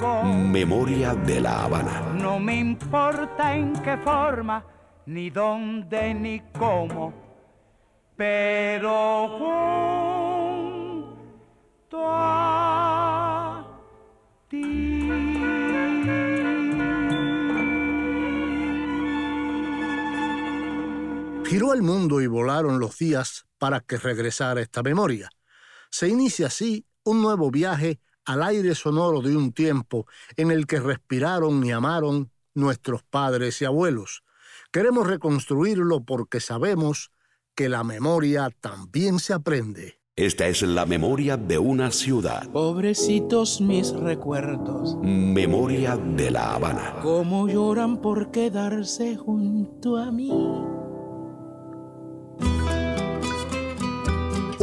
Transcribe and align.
Memoria 0.00 1.14
de 1.14 1.40
la 1.42 1.64
Habana. 1.64 2.00
No 2.14 2.40
me 2.40 2.56
importa 2.56 3.54
en 3.54 3.74
qué 3.82 3.98
forma, 3.98 4.64
ni 5.06 5.28
dónde, 5.28 6.14
ni 6.14 6.40
cómo, 6.58 7.12
pero 8.16 9.28
junto 11.88 11.98
a 12.02 13.66
ti. 14.48 15.10
Giró 21.46 21.74
el 21.74 21.82
mundo 21.82 22.22
y 22.22 22.26
volaron 22.26 22.80
los 22.80 22.96
días 22.96 23.44
para 23.58 23.80
que 23.80 23.98
regresara 23.98 24.62
esta 24.62 24.82
memoria. 24.82 25.28
Se 25.90 26.08
inicia 26.08 26.46
así 26.46 26.86
un 27.04 27.20
nuevo 27.20 27.50
viaje 27.50 28.00
al 28.30 28.44
aire 28.44 28.76
sonoro 28.76 29.20
de 29.22 29.36
un 29.36 29.52
tiempo 29.52 30.06
en 30.36 30.52
el 30.52 30.66
que 30.66 30.78
respiraron 30.78 31.64
y 31.64 31.72
amaron 31.72 32.30
nuestros 32.54 33.02
padres 33.02 33.60
y 33.60 33.64
abuelos. 33.64 34.22
Queremos 34.70 35.06
reconstruirlo 35.08 36.04
porque 36.04 36.38
sabemos 36.38 37.10
que 37.56 37.68
la 37.68 37.82
memoria 37.82 38.50
también 38.60 39.18
se 39.18 39.32
aprende. 39.32 39.98
Esta 40.14 40.46
es 40.46 40.62
la 40.62 40.86
memoria 40.86 41.36
de 41.36 41.58
una 41.58 41.90
ciudad. 41.90 42.48
Pobrecitos 42.50 43.60
mis 43.60 43.90
recuerdos, 43.92 44.96
Memoria 45.02 45.96
de 45.96 46.30
la 46.30 46.54
Habana. 46.54 46.96
cómo 47.02 47.48
lloran 47.48 48.00
por 48.00 48.30
quedarse 48.30 49.16
junto 49.16 49.96
a 49.96 50.12
mí. 50.12 50.30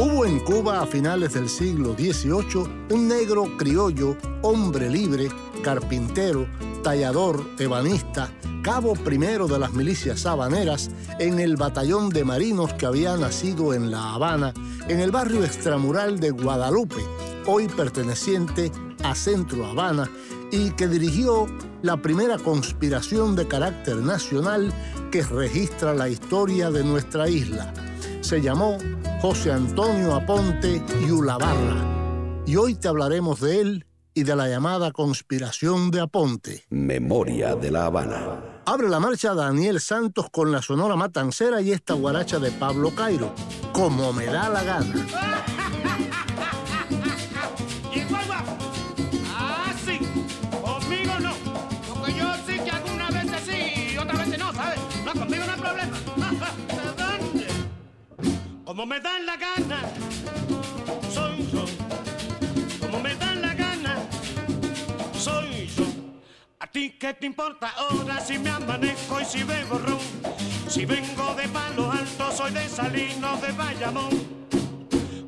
Hubo 0.00 0.24
en 0.24 0.38
Cuba 0.38 0.80
a 0.80 0.86
finales 0.86 1.34
del 1.34 1.48
siglo 1.48 1.92
XVIII 1.94 2.86
un 2.90 3.08
negro 3.08 3.56
criollo, 3.56 4.16
hombre 4.42 4.88
libre, 4.88 5.28
carpintero, 5.64 6.46
tallador, 6.84 7.44
ebanista, 7.58 8.30
cabo 8.62 8.92
primero 8.92 9.48
de 9.48 9.58
las 9.58 9.72
milicias 9.72 10.24
habaneras 10.24 10.88
en 11.18 11.40
el 11.40 11.56
batallón 11.56 12.10
de 12.10 12.24
marinos 12.24 12.74
que 12.74 12.86
había 12.86 13.16
nacido 13.16 13.74
en 13.74 13.90
La 13.90 14.14
Habana, 14.14 14.54
en 14.86 15.00
el 15.00 15.10
barrio 15.10 15.44
extramural 15.44 16.20
de 16.20 16.30
Guadalupe, 16.30 17.02
hoy 17.48 17.66
perteneciente 17.66 18.70
a 19.02 19.16
Centro 19.16 19.66
Habana, 19.66 20.08
y 20.52 20.70
que 20.70 20.86
dirigió 20.86 21.46
la 21.82 21.96
primera 21.96 22.38
conspiración 22.38 23.34
de 23.34 23.48
carácter 23.48 23.96
nacional 23.96 24.72
que 25.10 25.24
registra 25.24 25.92
la 25.92 26.08
historia 26.08 26.70
de 26.70 26.84
nuestra 26.84 27.28
isla. 27.28 27.74
Se 28.20 28.40
llamó 28.40 28.76
José 29.20 29.52
Antonio 29.52 30.14
Aponte 30.14 30.82
y 31.00 31.10
Ulabarra. 31.10 32.42
Y 32.46 32.56
hoy 32.56 32.74
te 32.74 32.88
hablaremos 32.88 33.40
de 33.40 33.60
él 33.60 33.86
y 34.14 34.24
de 34.24 34.34
la 34.34 34.48
llamada 34.48 34.90
conspiración 34.90 35.90
de 35.90 36.00
Aponte. 36.00 36.64
Memoria 36.70 37.54
de 37.54 37.70
la 37.70 37.86
Habana. 37.86 38.62
Abre 38.66 38.88
la 38.88 39.00
marcha 39.00 39.34
Daniel 39.34 39.80
Santos 39.80 40.26
con 40.30 40.50
la 40.50 40.60
Sonora 40.60 40.96
Matancera 40.96 41.60
y 41.62 41.72
esta 41.72 41.94
guaracha 41.94 42.38
de 42.38 42.50
Pablo 42.50 42.94
Cairo, 42.94 43.32
como 43.72 44.12
me 44.12 44.26
da 44.26 44.48
la 44.48 44.64
gana. 44.64 45.37
Como 58.68 58.84
me 58.84 59.00
dan 59.00 59.24
la 59.24 59.34
gana, 59.38 59.80
soy 61.10 61.38
yo. 61.50 61.64
Como 62.78 63.00
me 63.00 63.14
dan 63.14 63.40
la 63.40 63.54
gana, 63.54 63.96
soy 65.14 65.66
yo. 65.74 65.86
¿A 66.60 66.66
ti 66.66 66.90
qué 67.00 67.14
te 67.14 67.24
importa 67.24 67.72
ahora 67.78 68.20
si 68.20 68.38
me 68.38 68.50
amanezco 68.50 69.22
y 69.22 69.24
si 69.24 69.42
bebo 69.42 69.78
ron? 69.78 69.98
Si 70.68 70.84
vengo 70.84 71.34
de 71.34 71.48
Palo 71.48 71.90
Alto, 71.90 72.30
soy 72.30 72.52
de 72.52 72.68
Salinos, 72.68 73.40
de 73.40 73.52
Bayamón. 73.52 74.10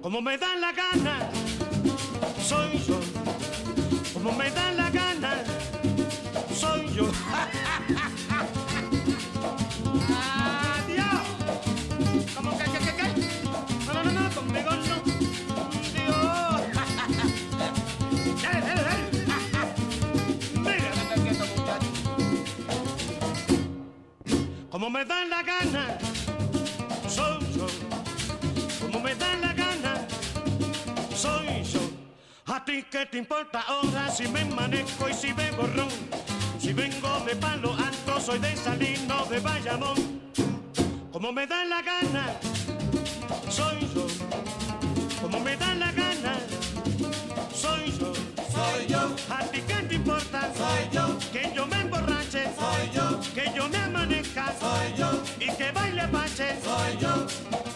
Como 0.03 0.21
me 0.21 0.37
dan 0.37 0.61
la 0.61 0.73
gana, 0.73 1.31
soy 2.47 2.79
yo. 2.87 3.01
Como 4.13 4.33
me 4.33 4.51
da 4.51 4.71
la 4.73 4.91
gana, 4.91 5.45
soy 6.55 6.95
yo. 6.95 7.11
Como 24.81 24.99
me 24.99 25.05
da 25.05 25.27
la 25.27 25.43
gana, 25.43 25.99
soy 27.07 27.39
yo. 27.55 27.67
Como 28.81 28.99
me 29.01 29.15
da 29.15 29.37
la 29.37 29.53
gana, 29.53 30.09
soy 31.15 31.63
yo. 31.65 31.81
¿A 32.47 32.65
ti 32.65 32.87
qué 32.91 33.05
te 33.05 33.19
importa 33.19 33.61
ahora 33.69 34.09
si 34.09 34.27
me 34.27 34.43
manejo 34.47 35.07
y 35.07 35.13
si 35.13 35.35
bebo 35.35 35.65
ron? 35.77 35.91
Si 36.59 36.73
vengo 36.73 37.21
de 37.27 37.37
palo 37.37 37.75
alto, 37.75 38.21
soy 38.21 38.39
de 38.39 38.57
Salino, 38.57 39.27
de 39.27 39.41
Bayamón. 39.41 40.23
Como 41.13 41.31
me 41.31 41.47
da 41.47 41.63
la 41.67 41.83
gana, 41.83 42.41
soy 43.51 43.81
yo. 43.95 44.07
Como 45.21 45.41
me 45.41 45.59
da 45.59 45.75
la 45.75 45.93
gana, 45.93 46.39
soy 47.53 47.93
yo. 47.99 48.15
Soy 48.51 48.87
yo. 48.89 49.15
¿A 49.29 49.45
ti 49.45 49.61
qué 49.61 49.75
te 49.75 49.95
importa? 49.97 50.51
Soy 50.55 50.89
yo 50.91 51.20
Soy 56.09 56.97
yo. 56.99 57.70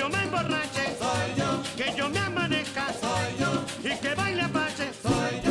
yo 0.00 0.08
me 0.08 0.22
emborrache, 0.24 0.96
soy 0.98 1.34
yo, 1.36 1.62
que 1.76 1.94
yo 1.96 2.08
me 2.08 2.18
amanezca 2.18 2.86
soy 2.92 3.36
yo, 3.38 3.64
y 3.90 3.96
que 3.98 4.14
baile 4.14 4.42
apache. 4.42 4.92
soy 4.94 5.40
yo. 5.42 5.50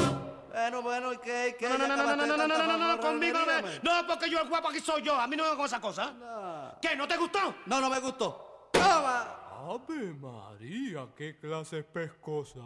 Bueno, 0.51 0.81
bueno, 0.81 1.13
¿y 1.13 1.17
qué? 1.19 1.49
¿Y 1.49 1.53
qué? 1.57 1.69
No, 1.69 1.77
no, 1.77 1.87
no, 1.87 1.95
no, 1.95 2.15
no, 2.15 2.15
no, 2.15 2.15
no, 2.15 2.27
no, 2.37 2.47
no, 2.47 2.57
no, 2.57 2.77
no, 2.77 2.87
no, 2.95 2.99
conmigo 2.99 3.39
no 3.39 3.45
me- 3.45 3.55
dígame. 3.57 3.79
No, 3.83 4.07
porque 4.07 4.29
yo 4.29 4.41
el 4.41 4.49
guapo 4.49 4.69
aquí 4.69 4.79
soy 4.79 5.03
yo, 5.03 5.19
a 5.19 5.27
mí 5.27 5.35
no 5.35 5.49
me 5.49 5.55
con 5.55 5.65
esa 5.65 5.79
cosa. 5.79 6.13
¿Qué, 6.81 6.95
no 6.95 7.07
te 7.07 7.15
gustó? 7.17 7.55
No, 7.67 7.79
no 7.79 7.89
me 7.89 7.99
gustó. 7.99 8.69
¡Toma! 8.73 9.35
Ave 9.69 10.13
María, 10.15 11.07
qué 11.15 11.37
clase 11.39 11.83
pescosa. 11.83 12.59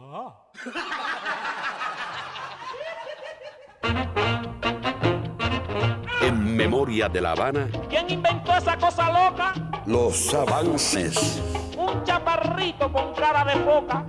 En 6.54 6.58
Memoria 6.58 7.08
de 7.08 7.20
la 7.20 7.32
Habana, 7.32 7.68
¿Quién 7.90 8.08
inventó 8.08 8.56
esa 8.56 8.78
cosa 8.78 9.08
loca? 9.08 9.54
los 9.86 10.32
avances. 10.32 11.42
Un 11.76 12.04
chaparrito 12.04 12.92
con 12.92 13.12
cara 13.12 13.44
de 13.44 13.60
foca. 13.64 14.06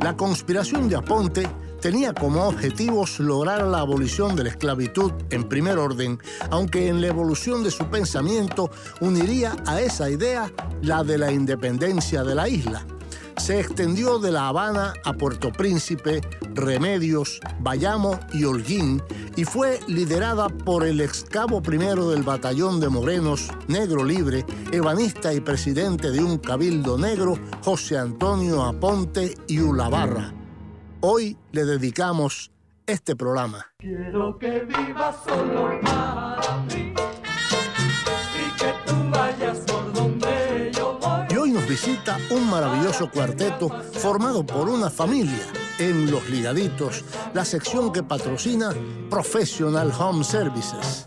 La 0.00 0.16
conspiración 0.16 0.88
de 0.88 0.94
Aponte 0.94 1.48
tenía 1.80 2.14
como 2.14 2.46
objetivos 2.46 3.18
lograr 3.18 3.64
la 3.64 3.80
abolición 3.80 4.36
de 4.36 4.44
la 4.44 4.50
esclavitud 4.50 5.10
en 5.30 5.48
primer 5.48 5.76
orden, 5.78 6.20
aunque 6.52 6.86
en 6.86 7.00
la 7.00 7.08
evolución 7.08 7.64
de 7.64 7.72
su 7.72 7.86
pensamiento 7.86 8.70
uniría 9.00 9.56
a 9.66 9.80
esa 9.80 10.08
idea 10.08 10.52
la 10.82 11.02
de 11.02 11.18
la 11.18 11.32
independencia 11.32 12.22
de 12.22 12.36
la 12.36 12.48
isla 12.48 12.86
se 13.36 13.60
extendió 13.60 14.18
de 14.18 14.32
La 14.32 14.48
Habana 14.48 14.94
a 15.04 15.12
Puerto 15.12 15.52
Príncipe, 15.52 16.20
Remedios, 16.54 17.40
Bayamo 17.60 18.18
y 18.32 18.44
Holguín 18.44 19.02
y 19.36 19.44
fue 19.44 19.80
liderada 19.86 20.48
por 20.48 20.84
el 20.84 21.00
ex 21.00 21.24
cabo 21.24 21.62
primero 21.62 22.10
del 22.10 22.22
batallón 22.22 22.80
de 22.80 22.88
Morenos, 22.88 23.50
negro 23.68 24.04
libre, 24.04 24.44
ebanista 24.72 25.32
y 25.34 25.40
presidente 25.40 26.10
de 26.10 26.22
un 26.22 26.38
cabildo 26.38 26.96
negro, 26.98 27.34
José 27.62 27.98
Antonio 27.98 28.62
Aponte 28.64 29.34
y 29.46 29.60
Ulabarra. 29.60 30.32
Hoy 31.00 31.36
le 31.52 31.64
dedicamos 31.64 32.50
este 32.86 33.16
programa. 33.16 33.66
Quiero 33.78 34.38
que 34.38 34.60
vivas 34.60 35.16
solo 35.26 35.78
para 35.82 36.64
mí 36.74 36.85
visita 41.76 42.16
un 42.30 42.48
maravilloso 42.48 43.10
cuarteto 43.10 43.68
formado 43.92 44.46
por 44.46 44.66
una 44.66 44.88
familia 44.88 45.46
en 45.78 46.10
Los 46.10 46.26
Ligaditos, 46.30 47.04
la 47.34 47.44
sección 47.44 47.92
que 47.92 48.02
patrocina 48.02 48.72
Professional 49.10 49.92
Home 49.98 50.24
Services 50.24 51.06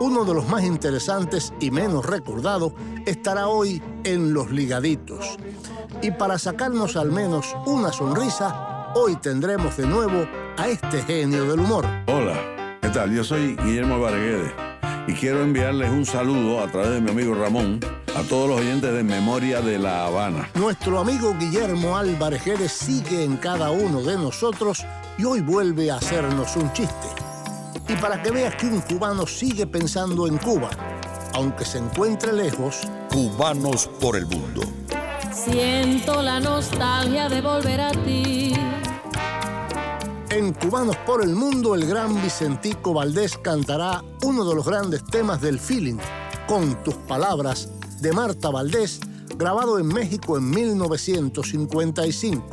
uno 0.00 0.24
de 0.24 0.34
los 0.34 0.48
más 0.48 0.64
interesantes 0.64 1.52
y 1.60 1.70
menos 1.70 2.04
recordados, 2.04 2.72
estará 3.06 3.48
hoy 3.48 3.82
en 4.04 4.34
Los 4.34 4.50
Ligaditos. 4.50 5.36
Y 6.02 6.10
para 6.10 6.38
sacarnos 6.38 6.96
al 6.96 7.10
menos 7.10 7.54
una 7.66 7.92
sonrisa, 7.92 8.92
hoy 8.94 9.16
tendremos 9.16 9.76
de 9.76 9.86
nuevo 9.86 10.26
a 10.56 10.68
este 10.68 11.02
genio 11.02 11.44
del 11.44 11.60
humor. 11.60 11.86
Hola, 12.06 12.78
¿qué 12.82 12.88
tal? 12.90 13.14
Yo 13.14 13.24
soy 13.24 13.56
Guillermo 13.56 14.00
Barguede 14.00 14.52
y 15.06 15.12
quiero 15.14 15.42
enviarles 15.42 15.90
un 15.90 16.04
saludo 16.04 16.60
a 16.60 16.70
través 16.70 16.90
de 16.90 17.00
mi 17.00 17.10
amigo 17.10 17.34
Ramón 17.34 17.80
a 18.16 18.22
todos 18.22 18.48
los 18.48 18.60
oyentes 18.60 18.92
de 18.92 19.02
Memoria 19.02 19.60
de 19.60 19.78
La 19.78 20.06
Habana. 20.06 20.48
Nuestro 20.54 20.98
amigo 20.98 21.34
Guillermo 21.38 21.96
Álvarez 21.96 22.42
Jerez 22.42 22.72
sigue 22.72 23.24
en 23.24 23.36
cada 23.36 23.70
uno 23.70 24.02
de 24.02 24.16
nosotros 24.16 24.84
y 25.18 25.24
hoy 25.24 25.40
vuelve 25.40 25.90
a 25.90 25.96
hacernos 25.96 26.56
un 26.56 26.72
chiste. 26.72 27.25
Y 27.88 27.94
para 27.96 28.22
que 28.22 28.30
veas 28.30 28.54
que 28.56 28.66
un 28.66 28.80
cubano 28.80 29.26
sigue 29.26 29.66
pensando 29.66 30.26
en 30.26 30.38
Cuba, 30.38 30.70
aunque 31.34 31.64
se 31.64 31.78
encuentre 31.78 32.32
lejos, 32.32 32.80
Cubanos 33.10 33.88
por 34.00 34.16
el 34.16 34.26
mundo. 34.26 34.62
Siento 35.32 36.20
la 36.22 36.40
nostalgia 36.40 37.28
de 37.28 37.40
volver 37.40 37.80
a 37.80 37.92
ti. 37.92 38.54
En 40.30 40.52
Cubanos 40.52 40.96
por 41.06 41.22
el 41.22 41.34
Mundo, 41.36 41.74
el 41.76 41.86
gran 41.86 42.20
Vicentico 42.20 42.92
Valdés 42.92 43.38
cantará 43.38 44.02
uno 44.22 44.44
de 44.44 44.54
los 44.54 44.66
grandes 44.66 45.04
temas 45.04 45.40
del 45.40 45.60
feeling, 45.60 45.98
Con 46.48 46.82
tus 46.82 46.94
palabras, 46.94 47.70
de 48.00 48.12
Marta 48.12 48.50
Valdés, 48.50 49.00
grabado 49.36 49.78
en 49.78 49.86
México 49.86 50.36
en 50.36 50.50
1955. 50.50 52.44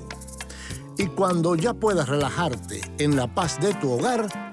Y 0.98 1.08
cuando 1.08 1.56
ya 1.56 1.74
puedas 1.74 2.08
relajarte 2.08 2.82
en 3.00 3.16
la 3.16 3.34
paz 3.34 3.60
de 3.60 3.74
tu 3.76 3.92
hogar, 3.92 4.53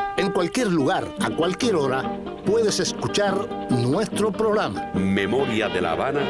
En 0.31 0.35
cualquier 0.35 0.67
lugar, 0.67 1.03
a 1.19 1.29
cualquier 1.29 1.75
hora, 1.75 2.17
puedes 2.45 2.79
escuchar 2.79 3.35
nuestro 3.69 4.31
programa. 4.31 4.89
Memoria 4.93 5.67
de 5.67 5.81
la 5.81 5.91
Habana. 5.91 6.21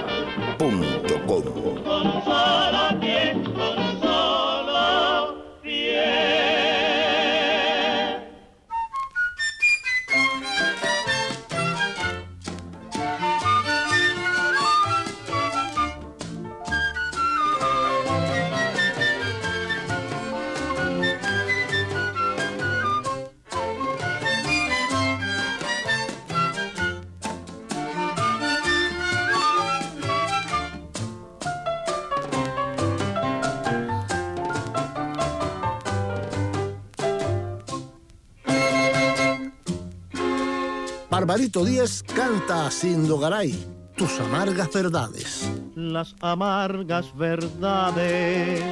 Barbarito 41.11 41.65
Díez 41.65 42.03
canta 42.03 42.67
a 42.67 42.71
Sindogaray, 42.71 43.51
tus 43.97 44.17
amargas 44.21 44.71
verdades. 44.71 45.51
las 45.75 46.15
amargas 46.21 47.13
verdades 47.17 48.63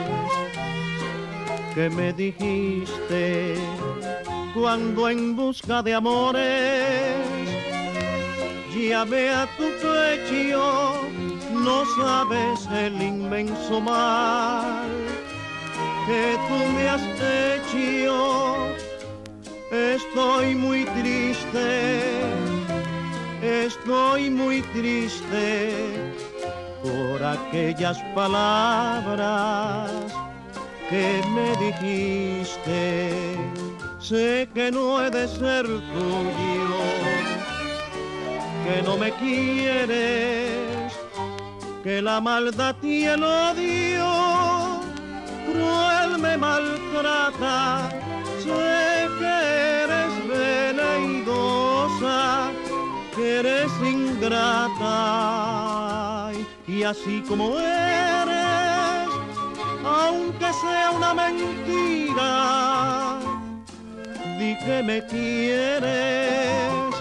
que 1.75 1.89
me 1.89 2.13
dijiste 2.13 3.55
cuando 4.53 5.10
en 5.10 5.36
busca 5.36 5.84
de 5.84 5.93
amores 5.93 7.17
llamé 8.74 9.31
a 9.31 9.46
tu 9.58 9.65
pecho, 9.86 10.93
no 11.51 11.84
sabes 11.98 12.65
el 12.72 13.01
inmenso 13.01 13.81
mal 13.81 14.88
que 16.08 16.38
tú 16.48 16.58
me 16.74 16.88
has 16.88 17.01
hecho. 17.19 18.58
Estoy 19.71 20.55
muy 20.55 20.83
triste, 20.85 22.01
estoy 23.43 24.31
muy 24.31 24.63
triste 24.63 26.11
por 26.81 27.23
aquellas 27.23 27.99
palabras 28.15 29.91
que 30.89 31.21
me 31.35 31.55
dijiste. 31.67 33.11
sé 33.99 34.49
que 34.55 34.71
no 34.71 35.05
he 35.05 35.11
de 35.11 35.27
ser 35.27 35.67
tuyo, 35.67 36.79
que 38.65 38.81
no 38.81 38.97
me 38.97 39.11
quieres, 39.11 40.93
que 41.83 42.01
la 42.01 42.19
maldad 42.19 42.75
y 42.81 43.03
el 43.03 43.23
odio 43.23 44.81
cruel 45.45 46.17
me 46.17 46.38
maltrata, 46.38 47.91
sé 48.43 49.07
que 49.19 49.58
eres 53.21 53.71
ingrata 53.81 54.79
y 56.67 56.83
así 56.83 57.21
como 57.27 57.57
eres, 57.59 59.09
aunque 59.83 60.53
sea 60.61 60.91
una 60.91 61.13
mentira, 61.13 62.29
di 64.38 64.55
que 64.57 64.83
me 64.83 65.05
quieres, 65.05 66.95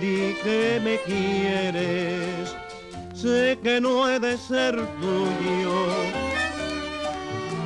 di 0.00 0.34
que 0.42 0.80
me 0.84 0.98
quieres, 1.00 2.56
sé 3.14 3.58
que 3.62 3.80
no 3.80 4.08
he 4.08 4.18
de 4.18 4.36
ser 4.38 4.74
tuyo, 5.00 5.86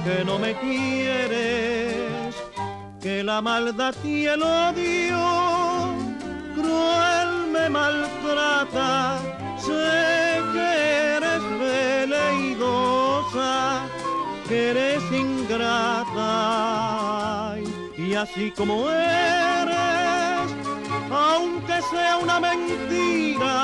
que 0.04 0.24
no 0.24 0.38
me 0.38 0.54
quieres, 0.54 2.34
que 3.00 3.22
la 3.22 3.40
maldad 3.40 3.94
y 4.04 4.26
el 4.26 4.42
odio 4.42 5.45
maltrata, 7.68 9.18
sé 9.58 10.40
que 10.52 11.16
eres 11.16 11.42
veleidosa, 12.08 13.52
que 14.48 14.70
eres 14.70 15.02
ingrata 15.12 16.66
y 17.96 18.14
así 18.14 18.50
como 18.52 18.88
eres, 18.90 20.54
aunque 21.10 21.82
sea 21.90 22.18
una 22.18 22.38
mentira, 22.40 23.56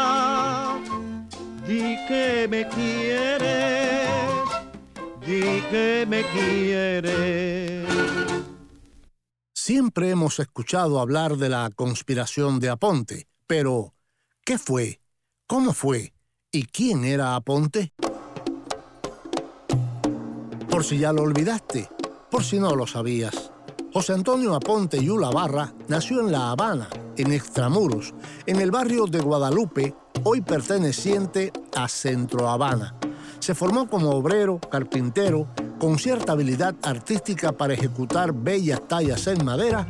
di 1.67 1.97
que 2.09 2.49
me 2.51 2.67
quieres, 2.69 4.29
di 5.27 5.63
que 5.71 6.07
me 6.09 6.23
quieres. 6.25 7.87
Siempre 9.55 10.11
hemos 10.11 10.41
escuchado 10.41 10.99
hablar 10.99 11.37
de 11.37 11.49
la 11.49 11.71
conspiración 11.75 12.59
de 12.59 12.71
Aponte, 12.71 13.29
pero 13.47 13.95
¿qué 14.45 14.59
fue? 14.59 15.01
¿Cómo 15.47 15.73
fue? 15.73 16.13
¿Y 16.51 16.65
quién 16.65 17.05
era 17.05 17.35
Aponte? 17.35 17.93
Por 20.71 20.85
si 20.85 20.99
ya 20.99 21.13
lo 21.13 21.23
olvidaste, 21.23 21.89
por 22.31 22.45
si 22.45 22.59
no 22.59 22.75
lo 22.75 22.87
sabías. 22.87 23.53
José 23.93 24.15
Antonio 24.15 24.55
Aponte 24.55 24.97
y 24.97 25.09
Barra 25.09 25.75
nació 25.89 26.21
en 26.21 26.33
La 26.33 26.51
Habana, 26.51 26.89
en 27.19 27.33
Extramuros, 27.33 28.15
en 28.47 28.61
el 28.61 28.71
barrio 28.71 29.07
de 29.07 29.21
Guadalupe, 29.21 29.95
hoy 30.25 30.41
perteneciente 30.41 31.53
a 31.77 31.89
Centro 31.89 32.49
Habana. 32.49 32.95
Se 33.39 33.55
formó 33.55 33.87
como 33.89 34.11
obrero, 34.11 34.59
carpintero, 34.61 35.47
con 35.79 35.99
cierta 35.99 36.33
habilidad 36.33 36.75
artística 36.83 37.53
para 37.53 37.75
ejecutar 37.75 38.33
bellas 38.33 38.81
tallas 38.89 39.27
en 39.27 39.45
madera 39.45 39.87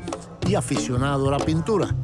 y 0.48 0.54
aficionado 0.56 1.28
a 1.28 1.38
la 1.38 1.44
pintura. 1.44 1.94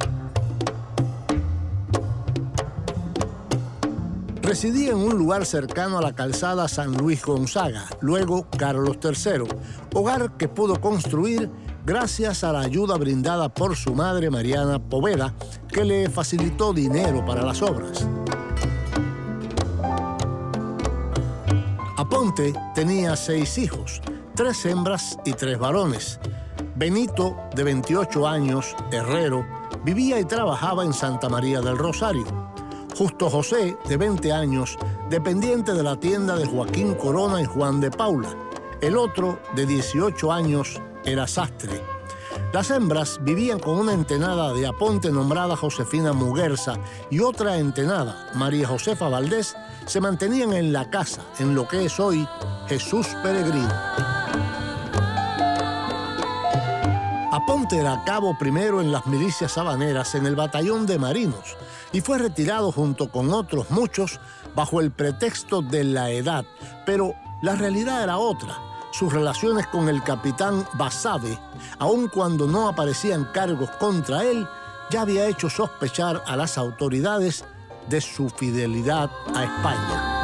Residía 4.49 4.93
en 4.93 4.97
un 4.97 5.15
lugar 5.15 5.45
cercano 5.45 5.99
a 5.99 6.01
la 6.01 6.15
calzada 6.15 6.67
San 6.67 6.97
Luis 6.97 7.23
Gonzaga, 7.23 7.85
luego 8.01 8.47
Carlos 8.57 8.97
III, 8.99 9.43
hogar 9.93 10.37
que 10.37 10.47
pudo 10.47 10.81
construir 10.81 11.51
gracias 11.85 12.43
a 12.43 12.51
la 12.51 12.61
ayuda 12.61 12.97
brindada 12.97 13.53
por 13.53 13.75
su 13.75 13.93
madre 13.93 14.31
Mariana 14.31 14.79
Poveda, 14.79 15.35
que 15.67 15.85
le 15.85 16.09
facilitó 16.09 16.73
dinero 16.73 17.23
para 17.23 17.43
las 17.43 17.61
obras. 17.61 18.07
Aponte 21.95 22.51
tenía 22.73 23.15
seis 23.15 23.55
hijos, 23.59 24.01
tres 24.33 24.65
hembras 24.65 25.19
y 25.25 25.33
tres 25.33 25.59
varones. 25.59 26.19
Benito, 26.75 27.37
de 27.53 27.65
28 27.65 28.27
años, 28.27 28.75
herrero, 28.91 29.45
vivía 29.85 30.19
y 30.19 30.25
trabajaba 30.25 30.83
en 30.83 30.93
Santa 30.93 31.29
María 31.29 31.61
del 31.61 31.77
Rosario. 31.77 32.49
Justo 32.99 33.29
José, 33.29 33.77
de 33.87 33.95
20 33.95 34.33
años, 34.33 34.77
dependiente 35.09 35.71
de 35.71 35.83
la 35.83 35.95
tienda 35.95 36.35
de 36.35 36.45
Joaquín 36.45 36.95
Corona 36.95 37.41
y 37.41 37.45
Juan 37.45 37.79
de 37.79 37.89
Paula. 37.89 38.27
El 38.81 38.97
otro, 38.97 39.39
de 39.55 39.65
18 39.65 40.33
años, 40.33 40.81
era 41.05 41.25
sastre. 41.25 41.81
Las 42.51 42.71
hembras 42.71 43.21
vivían 43.23 43.59
con 43.59 43.79
una 43.79 43.93
entenada 43.93 44.51
de 44.51 44.67
Aponte 44.67 45.13
nombrada 45.13 45.55
Josefina 45.55 46.11
Muguerza 46.11 46.73
y 47.09 47.21
otra 47.21 47.55
entenada, 47.55 48.31
María 48.35 48.67
Josefa 48.67 49.07
Valdés, 49.07 49.55
se 49.85 50.01
mantenían 50.01 50.51
en 50.51 50.73
la 50.73 50.89
casa, 50.89 51.21
en 51.39 51.55
lo 51.55 51.69
que 51.69 51.85
es 51.85 52.01
hoy 52.01 52.27
Jesús 52.67 53.07
Peregrino. 53.23 54.18
Aponte 57.41 57.77
era 57.77 58.03
cabo 58.03 58.37
primero 58.37 58.81
en 58.81 58.91
las 58.91 59.05
milicias 59.05 59.53
sabaneras 59.53 60.13
en 60.13 60.25
el 60.25 60.35
batallón 60.35 60.85
de 60.85 60.99
marinos 60.99 61.55
y 61.93 62.01
fue 62.01 62.17
retirado 62.17 62.73
junto 62.73 63.09
con 63.09 63.33
otros 63.33 63.71
muchos 63.71 64.19
bajo 64.55 64.81
el 64.81 64.91
pretexto 64.91 65.61
de 65.61 65.85
la 65.85 66.09
edad, 66.09 66.43
pero 66.85 67.13
la 67.41 67.55
realidad 67.55 68.03
era 68.03 68.17
otra. 68.17 68.57
Sus 68.91 69.13
relaciones 69.13 69.67
con 69.67 69.87
el 69.87 70.03
capitán 70.03 70.67
Basade, 70.73 71.39
aun 71.77 72.09
cuando 72.09 72.45
no 72.45 72.67
aparecían 72.67 73.23
cargos 73.33 73.69
contra 73.79 74.25
él, 74.25 74.45
ya 74.91 75.03
había 75.03 75.25
hecho 75.27 75.49
sospechar 75.49 76.21
a 76.27 76.35
las 76.35 76.57
autoridades 76.57 77.45
de 77.87 78.01
su 78.01 78.29
fidelidad 78.29 79.09
a 79.33 79.45
España. 79.45 80.18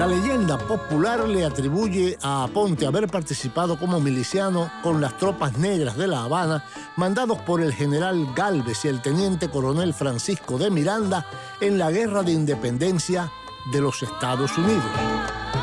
La 0.00 0.06
leyenda 0.06 0.56
popular 0.56 1.28
le 1.28 1.44
atribuye 1.44 2.16
a 2.22 2.44
Aponte 2.44 2.86
haber 2.86 3.06
participado 3.06 3.78
como 3.78 4.00
miliciano 4.00 4.72
con 4.82 4.98
las 4.98 5.18
tropas 5.18 5.58
negras 5.58 5.94
de 5.98 6.06
La 6.06 6.24
Habana, 6.24 6.64
mandados 6.96 7.36
por 7.40 7.60
el 7.60 7.74
general 7.74 8.26
Galvez 8.34 8.86
y 8.86 8.88
el 8.88 9.02
teniente 9.02 9.50
coronel 9.50 9.92
Francisco 9.92 10.56
de 10.56 10.70
Miranda 10.70 11.26
en 11.60 11.76
la 11.76 11.90
Guerra 11.90 12.22
de 12.22 12.32
Independencia 12.32 13.30
de 13.74 13.82
los 13.82 14.02
Estados 14.02 14.56
Unidos. 14.56 15.59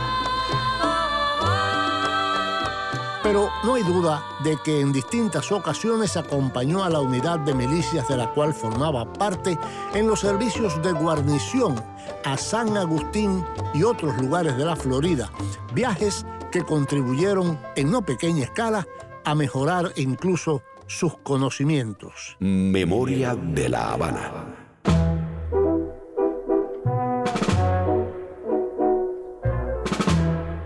Pero 3.28 3.50
no 3.66 3.74
hay 3.74 3.84
duda 3.84 4.24
de 4.42 4.56
que 4.64 4.80
en 4.80 4.94
distintas 4.94 5.52
ocasiones 5.52 6.16
acompañó 6.16 6.86
a 6.86 6.90
la 6.90 7.02
unidad 7.02 7.40
de 7.40 7.54
milicias 7.54 8.08
de 8.08 8.16
la 8.16 8.34
cual 8.34 8.54
formaba 8.54 9.12
parte 9.12 9.60
en 9.94 10.08
los 10.08 10.22
servicios 10.22 10.82
de 10.82 10.94
guarnición 10.94 11.76
a 12.24 12.38
San 12.38 12.78
Agustín 12.78 13.44
y 13.74 13.84
otros 13.84 14.18
lugares 14.18 14.56
de 14.56 14.64
la 14.64 14.78
Florida, 14.78 15.30
viajes 15.74 16.26
que 16.54 16.64
contribuyeron 16.64 17.60
en 17.76 17.92
no 17.92 18.02
pequeña 18.02 18.46
escala 18.46 18.88
a 19.26 19.36
mejorar 19.36 19.92
incluso 19.98 20.64
sus 20.86 21.18
conocimientos. 21.18 22.38
Memoria 22.40 23.36
de 23.36 23.68
la 23.68 23.92
Habana. 23.92 24.32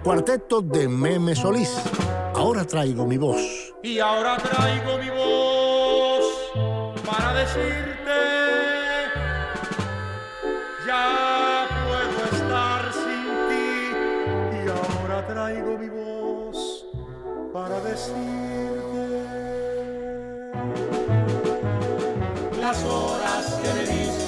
Cuarteto 0.03 0.62
de 0.62 0.88
Meme 0.88 1.36
Solís. 1.36 2.00
Ahora 2.42 2.66
traigo 2.66 3.06
mi 3.06 3.18
voz. 3.20 3.40
Y 3.84 4.00
ahora 4.00 4.36
traigo 4.38 4.98
mi 4.98 5.12
voz 5.12 6.26
para 7.06 7.36
decirte, 7.36 8.20
ya 10.88 11.68
puedo 11.86 12.20
estar 12.36 12.92
sin 12.94 13.26
ti. 13.48 13.70
Y 14.58 14.70
ahora 14.70 15.28
traigo 15.28 15.78
mi 15.78 15.90
voz 15.90 16.88
para 17.54 17.80
decirte, 17.82 19.24
las 22.60 22.84
horas 22.84 23.60
que 23.62 23.70
me 23.72 23.82
diste 23.82 24.21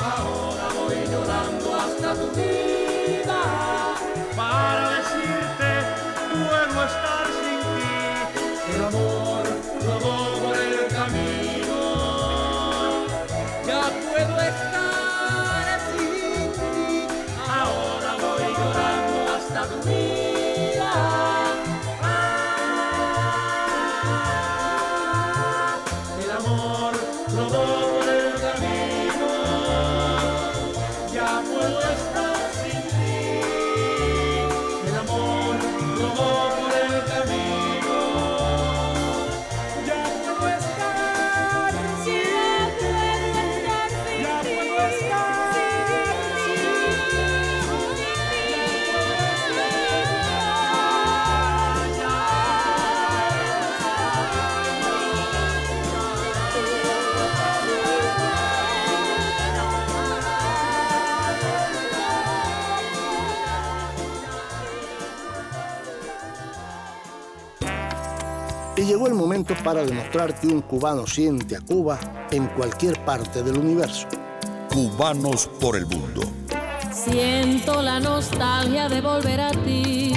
ahora 0.00 0.68
voy 0.74 1.06
llorando 1.10 1.74
hasta 1.74 2.14
tu 2.14 2.30
vida 2.36 3.42
para 4.36 4.90
decirte 4.90 5.68
puedo 6.30 6.84
estar 6.84 7.26
sin 7.40 7.60
ti. 7.76 8.74
El 8.74 8.84
amor 8.84 9.44
rodó 9.84 10.16
por 10.42 10.56
el 10.56 10.86
camino, 10.88 11.80
ya 13.66 13.82
puedo 14.08 14.40
estar 14.40 15.80
sin 15.90 16.52
ti. 16.52 17.06
Ahora 17.48 18.12
voy 18.20 18.46
llorando 18.54 19.16
hasta 19.36 19.60
tu 19.66 19.88
vida 19.88 20.21
llegó 69.02 69.08
el 69.08 69.14
momento 69.14 69.54
para 69.64 69.84
demostrar 69.84 70.38
que 70.38 70.46
un 70.46 70.60
cubano 70.60 71.06
siente 71.06 71.56
a 71.56 71.60
Cuba 71.60 71.98
en 72.30 72.46
cualquier 72.48 73.04
parte 73.04 73.42
del 73.42 73.58
universo. 73.58 74.06
Cubanos 74.72 75.48
por 75.60 75.76
el 75.76 75.86
mundo. 75.86 76.22
Siento 76.92 77.82
la 77.82 77.98
nostalgia 77.98 78.88
de 78.88 79.00
volver 79.00 79.40
a 79.40 79.50
ti. 79.50 80.12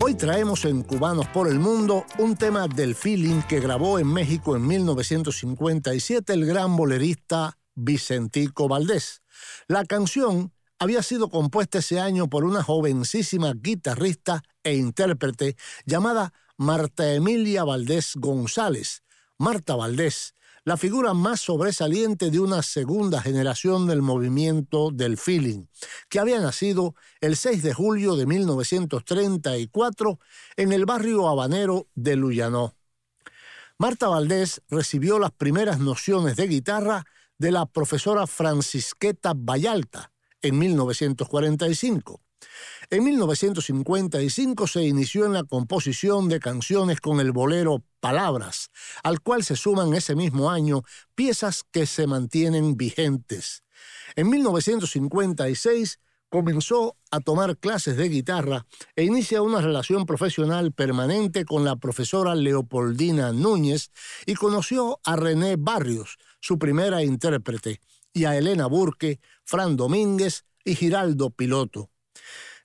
Hoy 0.00 0.14
traemos 0.14 0.64
en 0.64 0.82
Cubanos 0.82 1.26
por 1.28 1.48
el 1.48 1.58
Mundo 1.58 2.06
un 2.18 2.36
tema 2.36 2.66
del 2.66 2.94
feeling 2.94 3.42
que 3.42 3.60
grabó 3.60 3.98
en 3.98 4.06
México 4.10 4.56
en 4.56 4.66
1957 4.66 6.32
el 6.32 6.46
gran 6.46 6.76
bolerista 6.76 7.58
Vicentico 7.74 8.68
Valdés. 8.68 9.22
La 9.68 9.84
canción 9.84 10.52
había 10.78 11.02
sido 11.02 11.28
compuesta 11.28 11.78
ese 11.78 12.00
año 12.00 12.28
por 12.28 12.44
una 12.44 12.62
jovencísima 12.62 13.52
guitarrista 13.54 14.42
e 14.64 14.74
intérprete 14.74 15.56
llamada 15.84 16.32
Marta 16.62 17.12
Emilia 17.12 17.64
Valdés 17.64 18.12
González. 18.14 19.02
Marta 19.36 19.74
Valdés, 19.74 20.36
la 20.62 20.76
figura 20.76 21.12
más 21.12 21.40
sobresaliente 21.40 22.30
de 22.30 22.38
una 22.38 22.62
segunda 22.62 23.20
generación 23.20 23.88
del 23.88 24.00
movimiento 24.00 24.92
del 24.92 25.18
feeling, 25.18 25.66
que 26.08 26.20
había 26.20 26.38
nacido 26.38 26.94
el 27.20 27.36
6 27.36 27.64
de 27.64 27.74
julio 27.74 28.14
de 28.14 28.26
1934 28.26 30.20
en 30.54 30.72
el 30.72 30.86
barrio 30.86 31.28
habanero 31.28 31.88
de 31.96 32.14
Luyanó. 32.14 32.76
Marta 33.76 34.06
Valdés 34.06 34.62
recibió 34.68 35.18
las 35.18 35.32
primeras 35.32 35.80
nociones 35.80 36.36
de 36.36 36.46
guitarra 36.46 37.04
de 37.38 37.50
la 37.50 37.66
profesora 37.66 38.28
Francisqueta 38.28 39.32
Vallalta 39.34 40.12
en 40.40 40.60
1945. 40.60 42.20
En 42.90 43.04
1955 43.04 44.66
se 44.66 44.82
inició 44.82 45.24
en 45.24 45.32
la 45.32 45.44
composición 45.44 46.28
de 46.28 46.40
canciones 46.40 47.00
con 47.00 47.20
el 47.20 47.32
bolero 47.32 47.82
Palabras, 48.00 48.70
al 49.02 49.20
cual 49.20 49.44
se 49.44 49.56
suman 49.56 49.94
ese 49.94 50.14
mismo 50.14 50.50
año 50.50 50.82
piezas 51.14 51.64
que 51.70 51.86
se 51.86 52.06
mantienen 52.06 52.76
vigentes. 52.76 53.62
En 54.16 54.28
1956 54.28 56.00
comenzó 56.28 56.96
a 57.10 57.20
tomar 57.20 57.58
clases 57.58 57.96
de 57.96 58.08
guitarra 58.08 58.66
e 58.96 59.04
inicia 59.04 59.42
una 59.42 59.60
relación 59.60 60.06
profesional 60.06 60.72
permanente 60.72 61.44
con 61.44 61.64
la 61.64 61.76
profesora 61.76 62.34
Leopoldina 62.34 63.32
Núñez 63.32 63.90
y 64.26 64.34
conoció 64.34 64.98
a 65.04 65.16
René 65.16 65.56
Barrios, 65.58 66.18
su 66.40 66.58
primera 66.58 67.02
intérprete, 67.02 67.80
y 68.14 68.24
a 68.24 68.36
Elena 68.36 68.66
Burke, 68.66 69.20
Fran 69.44 69.76
Domínguez 69.76 70.44
y 70.64 70.74
Giraldo 70.74 71.30
Piloto. 71.30 71.90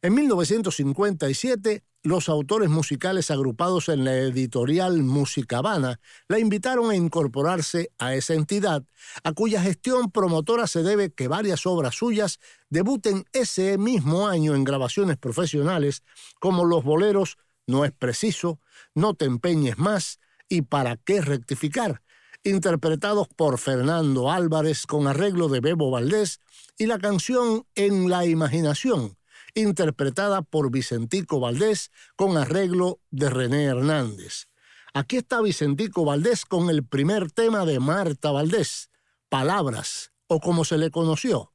En 0.04 0.14
1957, 0.14 1.84
los 2.04 2.30
autores 2.30 2.70
musicales 2.70 3.32
agrupados 3.32 3.90
en 3.90 4.06
la 4.06 4.16
editorial 4.16 5.02
Musicabana 5.02 6.00
la 6.28 6.38
invitaron 6.38 6.92
a 6.92 6.96
incorporarse 6.96 7.90
a 7.98 8.14
esa 8.14 8.36
entidad, 8.36 8.84
a 9.24 9.34
cuya 9.34 9.60
gestión 9.60 10.12
promotora 10.12 10.68
se 10.68 10.84
debe 10.84 11.12
que 11.12 11.28
varias 11.28 11.66
obras 11.66 11.96
suyas 11.96 12.40
debuten 12.70 13.26
ese 13.34 13.80
mismo 13.80 14.28
año 14.28 14.54
en 14.54 14.64
grabaciones 14.64 15.18
profesionales, 15.18 16.04
como 16.40 16.64
los 16.64 16.84
boleros 16.84 17.38
No 17.66 17.84
es 17.84 17.92
preciso, 17.92 18.60
No 18.94 19.16
te 19.16 19.26
empeñes 19.26 19.80
más 19.80 20.20
y 20.48 20.62
Para 20.62 20.98
qué 20.98 21.22
rectificar, 21.22 22.04
interpretados 22.44 23.28
por 23.30 23.58
Fernando 23.58 24.32
Álvarez 24.32 24.86
con 24.86 25.08
arreglo 25.08 25.50
de 25.50 25.60
Bebo 25.60 25.90
Valdés, 25.90 26.40
y 26.78 26.86
la 26.86 27.00
canción 27.00 27.66
En 27.74 28.12
la 28.12 28.28
imaginación, 28.28 29.17
interpretada 29.58 30.42
por 30.44 30.72
Vicentico 30.72 31.40
Valdés 31.40 31.92
con 32.16 32.38
arreglo 32.38 33.02
de 33.10 33.30
René 33.30 33.66
Hernández. 33.66 34.48
Aquí 34.94 35.18
está 35.18 35.42
Vicentico 35.42 36.06
Valdés 36.06 36.46
con 36.46 36.70
el 36.70 36.86
primer 36.86 37.32
tema 37.32 37.66
de 37.66 37.80
Marta 37.80 38.32
Valdés, 38.32 38.90
Palabras, 39.30 40.12
o 40.28 40.40
como 40.40 40.64
se 40.64 40.78
le 40.78 40.92
conoció, 40.92 41.54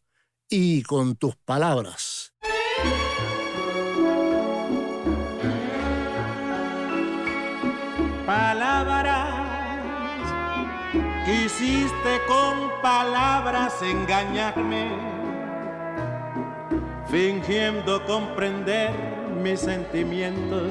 y 0.49 0.83
con 0.83 1.17
tus 1.17 1.37
palabras. 1.37 2.35
Palabras, 8.27 9.81
quisiste 11.25 12.21
con 12.27 12.71
palabras 12.83 13.75
engañarme 13.83 15.22
fingiendo 17.13 18.03
comprender 18.07 18.91
mis 19.43 19.61
sentimientos, 19.61 20.63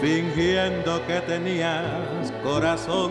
fingiendo 0.00 1.04
que 1.08 1.20
tenías 1.22 2.32
corazón. 2.44 3.10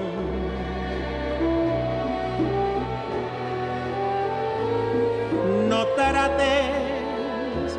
No 5.68 5.86
trates 5.98 7.78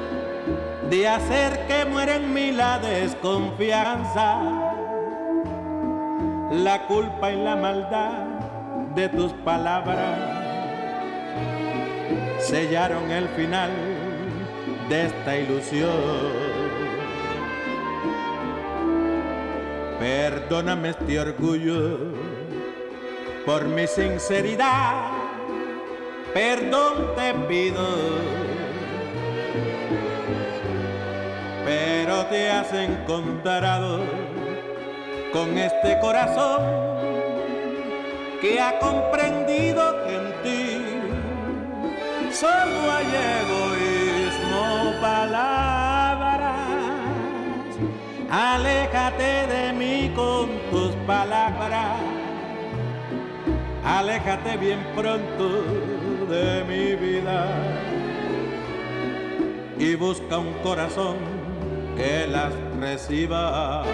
de 0.91 1.09
hacer 1.09 1.67
que 1.67 1.87
muera 1.87 2.17
en 2.17 2.35
mí 2.35 2.53
la 2.53 2.79
desconfianza, 2.81 4.43
la 6.51 6.87
culpa 6.87 7.33
y 7.33 7.43
la 7.43 7.57
maldad 7.57 8.27
de 8.95 9.09
tus 9.09 9.33
palabras 9.33 10.42
sellaron 12.43 13.11
el 13.11 13.29
final 13.31 13.71
de 14.89 15.07
esta 15.07 15.37
ilusión. 15.37 15.91
Perdóname 19.99 20.91
este 20.91 21.21
orgullo 21.21 21.99
por 23.47 23.65
mi 23.65 23.87
sinceridad, 23.87 25.13
perdón 26.35 27.15
te 27.17 27.35
pido. 27.49 27.87
Pero 31.65 32.27
te 32.27 32.51
has 32.51 32.73
encontrado 32.73 34.01
con 35.33 35.57
este 35.57 35.99
corazón 36.01 36.61
que 38.41 38.61
ha 38.61 38.81
comprendido 38.81 40.02
solo 42.33 42.93
hay 42.93 43.07
egoísmo, 43.41 45.01
palabras. 45.01 46.53
Aléjate 48.31 49.47
de 49.47 49.73
mí 49.73 50.13
con 50.15 50.49
tus 50.71 50.93
palabras. 51.07 52.01
Aléjate 53.85 54.57
bien 54.57 54.79
pronto 54.95 55.63
de 56.29 56.65
mi 56.65 56.95
vida 56.95 57.47
y 59.79 59.95
busca 59.97 60.39
un 60.39 60.55
corazón 60.63 61.17
que 61.97 62.27
las 62.27 62.53
reciba. 62.81 63.85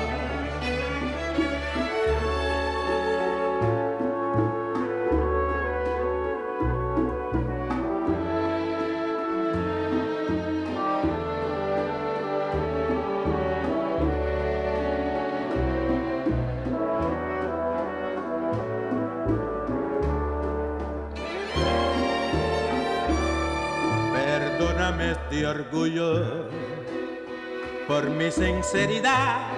Por 27.87 28.09
mi 28.11 28.31
sinceridad. 28.31 29.48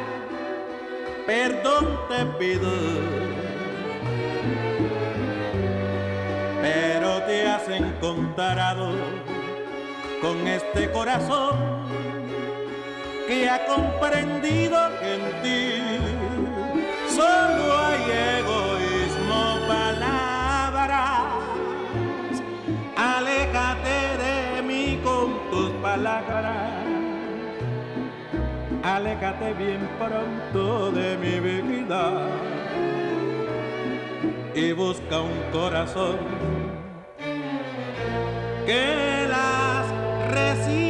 Perdón 1.26 2.00
te 2.08 2.24
pido, 2.38 2.70
pero 6.60 7.22
te 7.22 7.46
has 7.46 7.68
encontrado 7.68 8.92
con 10.20 10.48
este 10.48 10.90
corazón 10.90 11.56
que 13.28 13.48
ha 13.48 13.64
comprendido 13.66 14.76
que 14.98 15.14
en 15.14 15.42
ti 15.42 15.82
solo 17.08 17.78
hay 17.78 18.00
egoísmo, 18.10 18.39
palabras. 25.90 26.70
Aléjate 28.82 29.48
bien 29.54 29.82
pronto 29.98 30.92
de 30.92 31.08
mi 31.22 31.36
vida 31.40 32.04
y 34.54 34.72
busca 34.72 35.20
un 35.20 35.38
corazón 35.52 36.18
que 38.66 39.26
las 39.34 39.84
reciba. 40.32 40.89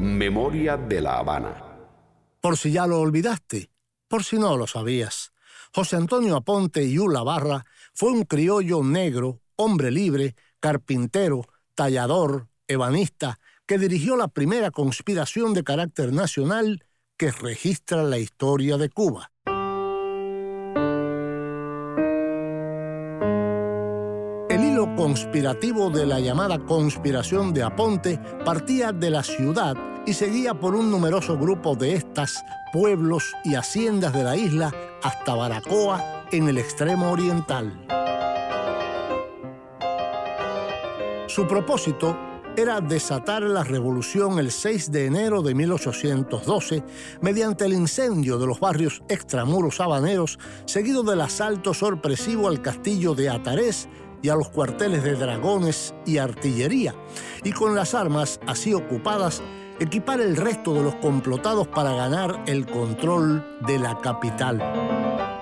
Memoria 0.00 0.78
de 0.78 1.02
La 1.02 1.18
Habana. 1.18 1.62
Por 2.40 2.56
si 2.56 2.72
ya 2.72 2.86
lo 2.86 3.00
olvidaste, 3.00 3.70
por 4.08 4.24
si 4.24 4.38
no 4.38 4.56
lo 4.56 4.66
sabías. 4.66 5.32
José 5.74 5.96
Antonio 5.96 6.36
Aponte 6.36 6.82
y 6.82 6.98
Ula 6.98 7.22
Barra 7.22 7.66
fue 7.92 8.10
un 8.10 8.24
criollo 8.24 8.82
negro, 8.82 9.42
hombre 9.56 9.90
libre, 9.90 10.34
carpintero, 10.58 11.46
tallador, 11.74 12.48
ebanista, 12.66 13.38
que 13.66 13.76
dirigió 13.76 14.16
la 14.16 14.28
primera 14.28 14.70
conspiración 14.70 15.52
de 15.52 15.64
carácter 15.64 16.14
nacional 16.14 16.82
que 17.18 17.30
registra 17.30 18.02
la 18.02 18.16
historia 18.16 18.78
de 18.78 18.88
Cuba. 18.88 19.30
Conspirativo 25.00 25.88
de 25.88 26.04
la 26.04 26.20
llamada 26.20 26.58
conspiración 26.58 27.54
de 27.54 27.62
Aponte 27.62 28.20
partía 28.44 28.92
de 28.92 29.08
la 29.08 29.22
ciudad 29.22 29.74
y 30.04 30.12
seguía 30.12 30.52
por 30.52 30.74
un 30.74 30.90
numeroso 30.90 31.38
grupo 31.38 31.74
de 31.74 31.94
estas, 31.94 32.44
pueblos 32.70 33.34
y 33.42 33.54
haciendas 33.54 34.12
de 34.12 34.24
la 34.24 34.36
isla 34.36 34.70
hasta 35.02 35.34
Baracoa 35.34 36.26
en 36.30 36.50
el 36.50 36.58
extremo 36.58 37.12
oriental. 37.12 37.72
Su 41.28 41.46
propósito 41.48 42.14
era 42.54 42.82
desatar 42.82 43.42
la 43.42 43.64
revolución 43.64 44.38
el 44.38 44.50
6 44.50 44.92
de 44.92 45.06
enero 45.06 45.40
de 45.40 45.54
1812 45.54 46.84
mediante 47.22 47.64
el 47.64 47.72
incendio 47.72 48.36
de 48.36 48.46
los 48.46 48.60
barrios 48.60 49.02
extramuros 49.08 49.80
habaneros, 49.80 50.38
seguido 50.66 51.02
del 51.02 51.22
asalto 51.22 51.72
sorpresivo 51.72 52.48
al 52.48 52.60
castillo 52.60 53.14
de 53.14 53.30
Atarés 53.30 53.88
y 54.22 54.28
a 54.28 54.34
los 54.34 54.50
cuarteles 54.50 55.02
de 55.02 55.14
dragones 55.14 55.94
y 56.06 56.18
artillería, 56.18 56.94
y 57.42 57.52
con 57.52 57.74
las 57.74 57.94
armas 57.94 58.40
así 58.46 58.74
ocupadas 58.74 59.42
equipar 59.80 60.20
el 60.20 60.36
resto 60.36 60.74
de 60.74 60.82
los 60.82 60.94
complotados 60.96 61.66
para 61.66 61.92
ganar 61.94 62.42
el 62.46 62.66
control 62.66 63.44
de 63.66 63.78
la 63.78 63.98
capital. 63.98 65.39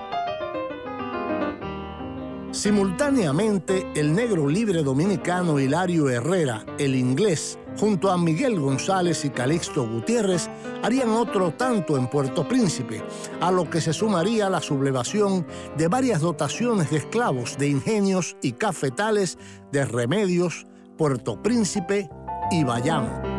Simultáneamente, 2.58 3.86
el 3.94 4.12
negro 4.12 4.48
libre 4.48 4.82
dominicano 4.82 5.60
Hilario 5.60 6.10
Herrera, 6.10 6.66
el 6.76 6.96
inglés, 6.96 7.56
junto 7.78 8.10
a 8.10 8.18
Miguel 8.18 8.58
González 8.58 9.24
y 9.24 9.30
Calixto 9.30 9.88
Gutiérrez, 9.88 10.50
harían 10.82 11.10
otro 11.10 11.52
tanto 11.52 11.96
en 11.96 12.08
Puerto 12.08 12.48
Príncipe, 12.48 13.00
a 13.40 13.52
lo 13.52 13.70
que 13.70 13.80
se 13.80 13.92
sumaría 13.92 14.50
la 14.50 14.60
sublevación 14.60 15.46
de 15.76 15.86
varias 15.86 16.20
dotaciones 16.20 16.90
de 16.90 16.96
esclavos 16.96 17.56
de 17.58 17.68
ingenios 17.68 18.36
y 18.42 18.50
cafetales 18.54 19.38
de 19.70 19.84
Remedios, 19.84 20.66
Puerto 20.96 21.40
Príncipe 21.40 22.10
y 22.50 22.64
Bayamo. 22.64 23.37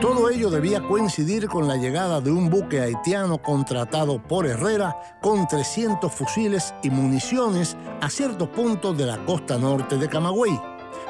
Todo 0.00 0.30
ello 0.30 0.48
debía 0.48 0.80
coincidir 0.80 1.48
con 1.48 1.66
la 1.66 1.76
llegada 1.76 2.20
de 2.20 2.30
un 2.30 2.48
buque 2.48 2.80
haitiano 2.80 3.42
contratado 3.42 4.22
por 4.22 4.46
Herrera 4.46 4.96
con 5.20 5.48
300 5.48 6.12
fusiles 6.12 6.72
y 6.84 6.90
municiones 6.90 7.76
a 8.00 8.08
ciertos 8.08 8.48
puntos 8.50 8.96
de 8.96 9.06
la 9.06 9.24
costa 9.24 9.58
norte 9.58 9.96
de 9.96 10.08
Camagüey. 10.08 10.56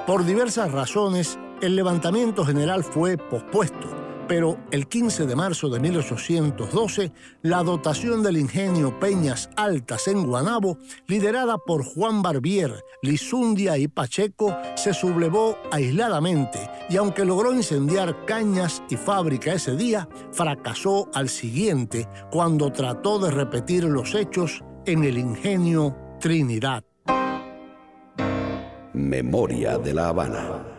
Por 0.06 0.24
diversas 0.24 0.72
razones, 0.72 1.38
el 1.60 1.76
levantamiento 1.76 2.46
general 2.46 2.82
fue 2.82 3.18
pospuesto 3.18 3.97
pero 4.28 4.58
el 4.70 4.86
15 4.86 5.26
de 5.26 5.34
marzo 5.34 5.68
de 5.70 5.80
1812, 5.80 7.12
la 7.42 7.62
dotación 7.62 8.22
del 8.22 8.36
ingenio 8.36 9.00
Peñas 9.00 9.50
Altas 9.56 10.06
en 10.06 10.26
Guanabo, 10.26 10.78
liderada 11.06 11.56
por 11.58 11.82
Juan 11.82 12.22
Barbier, 12.22 12.84
Lizundia 13.02 13.78
y 13.78 13.88
Pacheco, 13.88 14.56
se 14.76 14.92
sublevó 14.92 15.56
aisladamente 15.72 16.70
y 16.90 16.96
aunque 16.96 17.24
logró 17.24 17.54
incendiar 17.54 18.24
cañas 18.26 18.82
y 18.90 18.96
fábrica 18.96 19.54
ese 19.54 19.74
día, 19.74 20.08
fracasó 20.32 21.08
al 21.14 21.28
siguiente 21.28 22.06
cuando 22.30 22.70
trató 22.70 23.18
de 23.18 23.30
repetir 23.30 23.84
los 23.84 24.14
hechos 24.14 24.62
en 24.84 25.04
el 25.04 25.18
ingenio 25.18 25.96
Trinidad. 26.20 26.84
Memoria 28.92 29.78
de 29.78 29.94
la 29.94 30.08
Habana. 30.08 30.77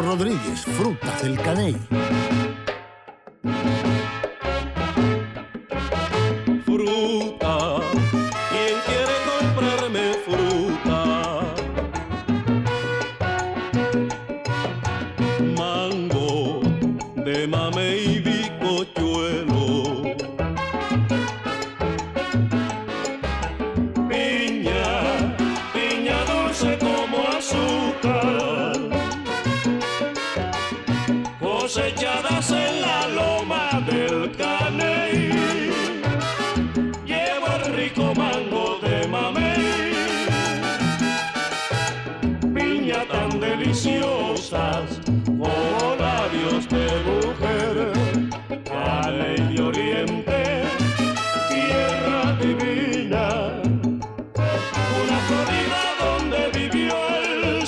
Rodríguez, 0.00 0.64
Frutas 0.64 1.22
del 1.22 1.38
Caney. 1.40 1.76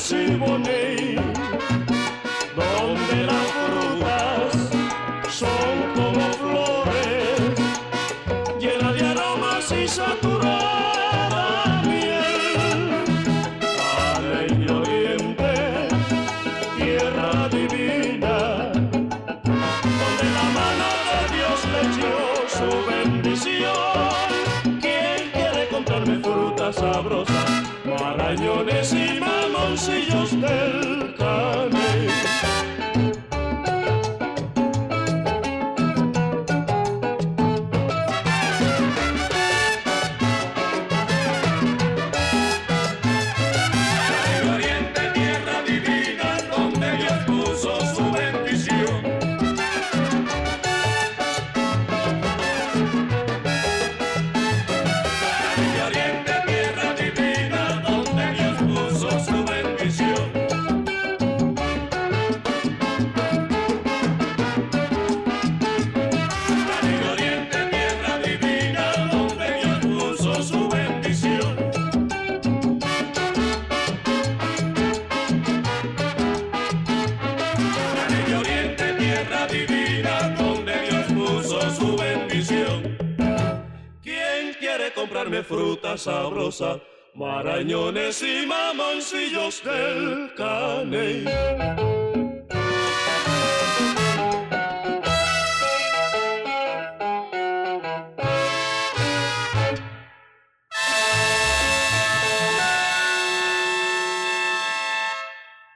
Simone. 0.05 0.74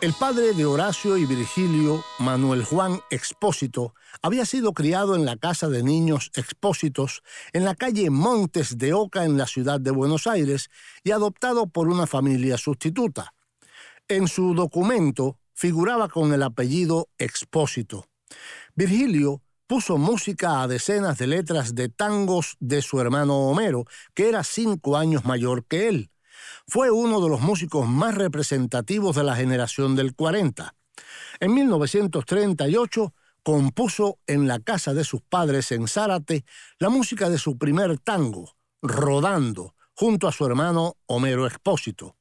El 0.00 0.12
padre 0.12 0.52
de 0.52 0.64
Horacio 0.64 1.16
y 1.16 1.26
Virgilio, 1.26 2.04
Manuel 2.20 2.64
Juan 2.64 3.00
Expósito, 3.10 3.94
había 4.22 4.46
sido 4.46 4.72
criado 4.72 5.16
en 5.16 5.24
la 5.24 5.36
casa 5.36 5.68
de 5.68 5.82
niños 5.82 6.30
Expósitos 6.36 7.24
en 7.52 7.64
la 7.64 7.74
calle 7.74 8.08
Montes 8.08 8.78
de 8.78 8.92
Oca 8.92 9.24
en 9.24 9.36
la 9.36 9.48
ciudad 9.48 9.80
de 9.80 9.90
Buenos 9.90 10.28
Aires 10.28 10.70
y 11.02 11.10
adoptado 11.10 11.66
por 11.66 11.88
una 11.88 12.06
familia 12.06 12.58
sustituta. 12.58 13.34
En 14.06 14.28
su 14.28 14.54
documento 14.54 15.40
figuraba 15.52 16.08
con 16.08 16.32
el 16.32 16.44
apellido 16.44 17.08
Expósito. 17.18 18.06
Virgilio 18.76 19.42
puso 19.66 19.98
música 19.98 20.62
a 20.62 20.68
decenas 20.68 21.18
de 21.18 21.26
letras 21.26 21.74
de 21.74 21.88
tangos 21.88 22.56
de 22.60 22.82
su 22.82 23.00
hermano 23.00 23.48
Homero, 23.48 23.84
que 24.14 24.28
era 24.28 24.44
cinco 24.44 24.96
años 24.96 25.24
mayor 25.24 25.64
que 25.66 25.88
él 25.88 26.10
fue 26.68 26.90
uno 26.90 27.22
de 27.22 27.30
los 27.30 27.40
músicos 27.40 27.88
más 27.88 28.14
representativos 28.14 29.16
de 29.16 29.24
la 29.24 29.34
generación 29.34 29.96
del 29.96 30.14
40. 30.14 30.74
En 31.40 31.54
1938 31.54 33.14
compuso 33.42 34.18
en 34.26 34.46
la 34.46 34.60
casa 34.60 34.92
de 34.92 35.02
sus 35.02 35.22
padres 35.22 35.72
en 35.72 35.88
Zárate 35.88 36.44
la 36.78 36.90
música 36.90 37.30
de 37.30 37.38
su 37.38 37.56
primer 37.56 37.98
tango, 37.98 38.54
Rodando, 38.82 39.74
junto 39.94 40.28
a 40.28 40.32
su 40.32 40.44
hermano 40.44 40.96
Homero 41.06 41.46
Expósito. 41.46 42.16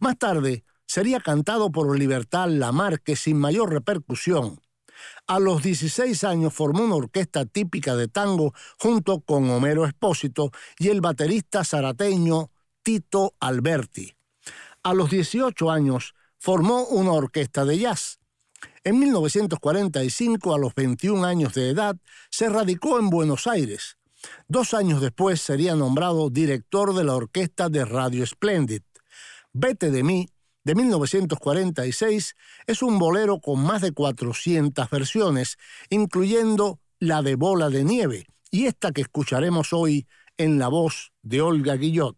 Más 0.00 0.18
tarde 0.18 0.64
sería 0.86 1.20
cantado 1.20 1.70
por 1.70 1.96
Libertad 1.96 2.48
Lamarque 2.48 3.14
sin 3.14 3.38
mayor 3.38 3.72
repercusión. 3.72 4.60
A 5.28 5.38
los 5.38 5.62
16 5.62 6.24
años 6.24 6.52
formó 6.52 6.84
una 6.84 6.96
orquesta 6.96 7.46
típica 7.46 7.94
de 7.94 8.08
tango 8.08 8.54
junto 8.76 9.20
con 9.20 9.48
Homero 9.50 9.86
Expósito 9.86 10.50
y 10.78 10.88
el 10.88 11.00
baterista 11.00 11.64
zarateño 11.64 12.50
Tito 12.84 13.34
Alberti. 13.40 14.14
A 14.82 14.92
los 14.92 15.10
18 15.10 15.70
años 15.70 16.14
formó 16.38 16.84
una 16.84 17.12
orquesta 17.12 17.64
de 17.64 17.78
jazz. 17.78 18.20
En 18.84 18.98
1945, 18.98 20.54
a 20.54 20.58
los 20.58 20.74
21 20.74 21.24
años 21.24 21.54
de 21.54 21.70
edad, 21.70 21.96
se 22.30 22.50
radicó 22.50 22.98
en 22.98 23.08
Buenos 23.08 23.46
Aires. 23.46 23.96
Dos 24.48 24.74
años 24.74 25.00
después 25.00 25.40
sería 25.40 25.74
nombrado 25.74 26.28
director 26.28 26.94
de 26.94 27.04
la 27.04 27.14
orquesta 27.14 27.70
de 27.70 27.86
Radio 27.86 28.26
Splendid. 28.26 28.82
Vete 29.54 29.90
de 29.90 30.02
mí, 30.02 30.28
de 30.64 30.74
1946, 30.74 32.36
es 32.66 32.82
un 32.82 32.98
bolero 32.98 33.40
con 33.40 33.60
más 33.64 33.80
de 33.80 33.92
400 33.92 34.90
versiones, 34.90 35.56
incluyendo 35.88 36.80
la 36.98 37.22
de 37.22 37.36
Bola 37.36 37.70
de 37.70 37.84
Nieve 37.84 38.26
y 38.50 38.66
esta 38.66 38.92
que 38.92 39.00
escucharemos 39.00 39.72
hoy 39.72 40.06
en 40.36 40.58
la 40.58 40.68
voz 40.68 41.12
de 41.22 41.40
Olga 41.40 41.76
Guillot. 41.76 42.16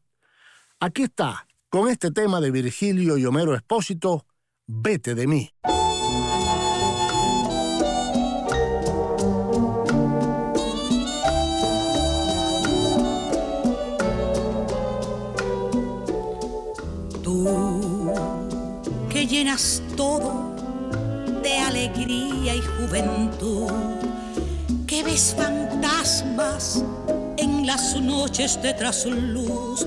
Aquí 0.78 1.04
está, 1.04 1.46
con 1.70 1.88
este 1.88 2.10
tema 2.10 2.38
de 2.38 2.50
Virgilio 2.50 3.16
y 3.16 3.24
Homero 3.24 3.54
Espósito, 3.54 4.26
Vete 4.66 5.14
de 5.14 5.26
mí. 5.26 5.50
Tú 17.22 18.12
que 19.08 19.26
llenas 19.26 19.82
todo 19.96 20.54
de 21.42 21.58
alegría 21.58 22.54
y 22.54 22.60
juventud, 22.60 23.72
que 24.86 25.02
ves 25.02 25.34
fantasmas 25.34 26.84
en 27.38 27.66
las 27.66 27.98
noches 27.98 28.60
de 28.60 28.74
trasluz 28.74 29.86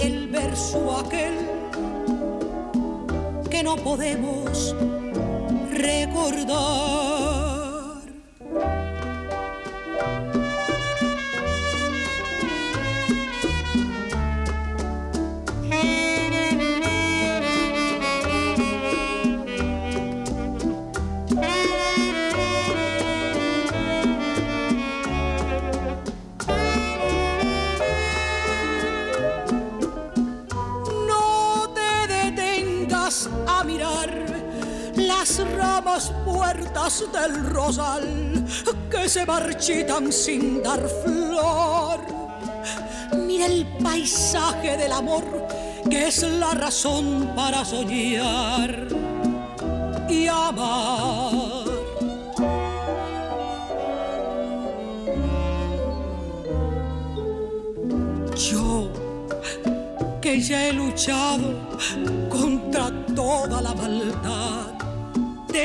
el 0.00 0.28
verso 0.28 0.98
aquel 0.98 1.34
que 3.50 3.62
no 3.62 3.76
podemos 3.76 4.74
recordar. 5.72 7.19
Del 36.98 37.44
rosal 37.50 38.44
que 38.90 39.08
se 39.08 39.24
marchitan 39.24 40.12
sin 40.12 40.60
dar 40.60 40.80
flor. 41.04 42.00
Mira 43.26 43.46
el 43.46 43.64
paisaje 43.80 44.76
del 44.76 44.90
amor 44.90 45.24
que 45.88 46.08
es 46.08 46.22
la 46.22 46.50
razón 46.50 47.30
para 47.36 47.64
soñar 47.64 48.88
y 50.08 50.26
amar. 50.26 51.64
Yo, 58.36 58.90
que 60.20 60.40
ya 60.40 60.66
he 60.66 60.72
luchado 60.72 61.54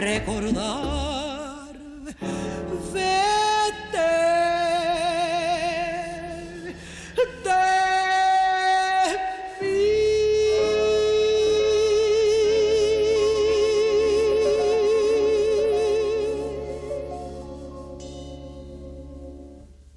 recordar. 0.00 1.00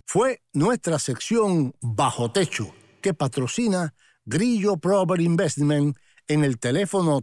Fue 0.06 0.44
nuestra 0.54 1.00
sección 1.00 1.74
Bajo 1.82 2.32
Techo, 2.32 2.72
que 3.02 3.16
patrocina 3.16 3.96
Grillo 4.26 4.78
Proper 4.78 5.20
Investment 5.20 5.98
en 6.28 6.44
el 6.44 6.60
teléfono 6.60 7.22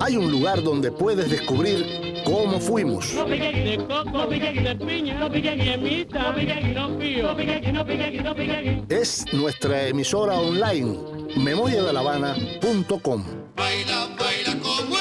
Hay 0.00 0.16
un 0.16 0.30
lugar 0.30 0.62
donde 0.62 0.90
puedes 0.90 1.30
descubrir 1.30 2.22
cómo 2.24 2.58
fuimos, 2.60 3.12
No 3.14 3.26
pique 3.26 3.52
de 3.52 3.76
coco, 3.78 4.04
no 4.04 4.28
pique 4.28 4.52
de 4.52 4.76
piña, 4.76 5.18
no 5.18 5.30
pique 5.30 5.56
de 5.56 5.76
mita, 5.78 6.30
no 6.30 6.34
pique 6.34 6.54
no 6.74 6.98
pío, 6.98 7.26
no 7.28 7.36
pique 7.36 7.72
no 7.72 7.84
pique 7.84 8.22
no 8.22 8.34
pique 8.34 8.82
es 8.88 9.24
nuestra 9.32 9.88
emisora 9.88 10.34
online, 10.34 10.98
memoriadelavana.com. 11.36 13.24
Baila, 13.56 14.08
baila 14.18 14.58
como 14.60 14.96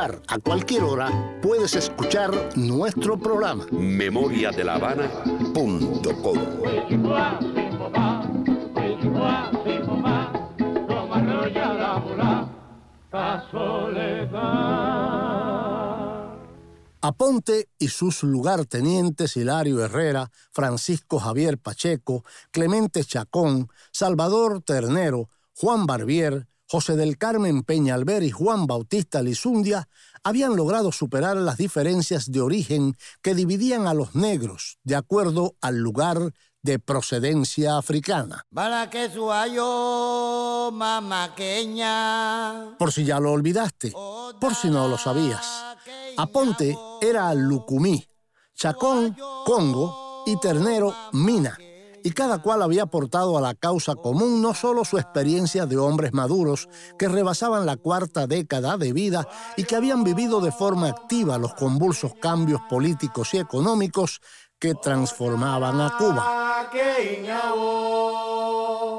lugar, 0.00 0.22
a 0.28 0.38
cualquier 0.38 0.84
hora, 0.84 1.38
puedes 1.42 1.74
escuchar 1.74 2.30
nuestro 2.56 3.18
programa. 3.18 3.66
memoriadelavana.com 3.70 5.80
Aponte 17.02 17.68
y 17.78 17.88
sus 17.88 18.22
lugartenientes 18.22 19.34
Hilario 19.36 19.82
Herrera, 19.84 20.30
Francisco 20.52 21.18
Javier 21.18 21.58
Pacheco, 21.58 22.24
Clemente 22.50 23.04
Chacón, 23.04 23.68
Salvador 23.90 24.62
Ternero, 24.62 25.28
Juan 25.54 25.86
Barbier, 25.86 26.46
José 26.70 26.94
del 26.94 27.18
Carmen 27.18 27.64
Peñalver 27.64 28.22
y 28.22 28.30
Juan 28.30 28.68
Bautista 28.68 29.20
Lizundia 29.22 29.88
habían 30.22 30.54
logrado 30.54 30.92
superar 30.92 31.36
las 31.36 31.56
diferencias 31.56 32.30
de 32.30 32.40
origen 32.40 32.94
que 33.22 33.34
dividían 33.34 33.88
a 33.88 33.94
los 33.94 34.14
negros 34.14 34.78
de 34.84 34.94
acuerdo 34.94 35.56
al 35.60 35.78
lugar 35.78 36.32
de 36.62 36.78
procedencia 36.78 37.76
africana. 37.76 38.46
Para 38.54 38.88
que 38.88 39.10
suayo 39.10 40.70
mamaqueña. 40.72 41.88
Por 42.78 42.92
si 42.92 43.04
ya 43.04 43.18
lo 43.18 43.32
olvidaste, 43.32 43.90
por 44.40 44.54
si 44.54 44.70
no 44.70 44.86
lo 44.86 44.96
sabías. 44.96 45.64
Aponte 46.18 46.78
era 47.00 47.34
Lucumí, 47.34 48.06
Chacón, 48.54 49.16
Congo 49.44 50.22
y 50.24 50.38
Ternero, 50.38 50.94
Mina. 51.14 51.58
Y 52.02 52.12
cada 52.12 52.42
cual 52.42 52.62
había 52.62 52.84
aportado 52.84 53.36
a 53.36 53.40
la 53.40 53.54
causa 53.54 53.94
común 53.94 54.40
no 54.40 54.54
solo 54.54 54.84
su 54.84 54.98
experiencia 54.98 55.66
de 55.66 55.76
hombres 55.76 56.12
maduros 56.12 56.68
que 56.98 57.08
rebasaban 57.08 57.66
la 57.66 57.76
cuarta 57.76 58.26
década 58.26 58.76
de 58.76 58.92
vida 58.92 59.28
y 59.56 59.64
que 59.64 59.76
habían 59.76 60.04
vivido 60.04 60.40
de 60.40 60.52
forma 60.52 60.88
activa 60.88 61.38
los 61.38 61.54
convulsos 61.54 62.14
cambios 62.20 62.60
políticos 62.68 63.34
y 63.34 63.38
económicos 63.38 64.20
que 64.58 64.74
transformaban 64.74 65.80
a 65.80 65.96
Cuba. 65.96 66.68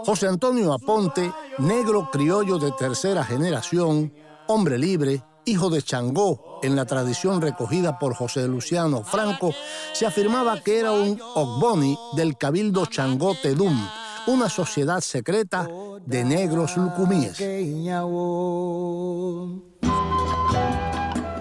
José 0.04 0.28
Antonio 0.28 0.74
Aponte, 0.74 1.32
negro 1.60 2.10
criollo 2.12 2.58
de 2.58 2.72
tercera 2.72 3.24
generación, 3.24 4.12
hombre 4.48 4.80
libre, 4.80 5.24
hijo 5.46 5.70
de 5.70 5.84
Changó, 5.84 6.51
en 6.62 6.76
la 6.76 6.86
tradición 6.86 7.42
recogida 7.42 8.00
por 8.00 8.16
José 8.16 8.48
Luciano 8.48 9.04
Franco, 9.04 9.54
se 9.94 10.06
afirmaba 10.06 10.62
que 10.62 10.80
era 10.80 10.92
un 10.92 11.20
Ogboni 11.36 11.98
del 12.16 12.38
Cabildo 12.38 12.86
Changó 12.86 13.36
Tedum, 13.36 13.88
una 14.28 14.50
sociedad 14.50 15.02
secreta 15.02 15.68
de 16.06 16.24
negros 16.24 16.78
lucumíes. 16.78 17.38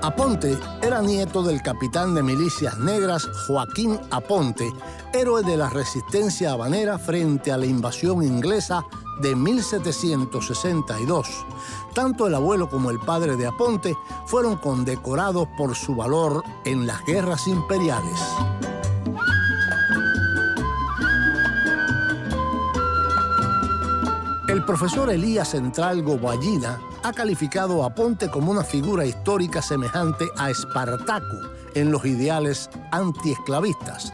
Aponte 0.03 0.59
era 0.83 1.03
nieto 1.03 1.43
del 1.43 1.61
capitán 1.63 2.15
de 2.15 2.23
milicias 2.23 2.79
negras 2.79 3.29
Joaquín 3.47 4.01
Aponte, 4.11 4.73
héroe 5.13 5.43
de 5.43 5.59
la 5.59 5.69
resistencia 5.69 6.53
habanera 6.53 6.99
frente 6.99 7.53
a 7.53 7.59
la 7.59 7.67
invasión 7.67 8.23
inglesa 8.23 8.83
de 9.21 9.37
1762. 9.37 11.29
Tanto 11.95 12.27
el 12.27 12.35
abuelo 12.35 12.69
como 12.69 12.91
el 12.91 12.99
padre 13.01 13.37
de 13.37 13.47
Aponte 13.47 13.97
fueron 14.27 14.57
condecorados 14.57 15.49
por 15.59 15.75
su 15.75 15.95
valor 15.95 16.43
en 16.65 16.87
las 16.87 17.05
guerras 17.05 17.47
imperiales. 17.49 18.21
El 24.49 24.65
profesor 24.65 25.11
Elías 25.11 25.51
Centralgo 25.51 26.19
Ballina 26.19 26.81
ha 27.03 27.13
calificado 27.13 27.85
a 27.85 27.95
Ponte 27.95 28.31
como 28.31 28.51
una 28.51 28.65
figura 28.65 29.07
histórica 29.07 29.63
semejante 29.63 30.27
a 30.37 30.51
Espartaco 30.51 31.39
en 31.75 31.93
los 31.93 32.05
ideales 32.05 32.69
antiesclavistas. 32.91 34.13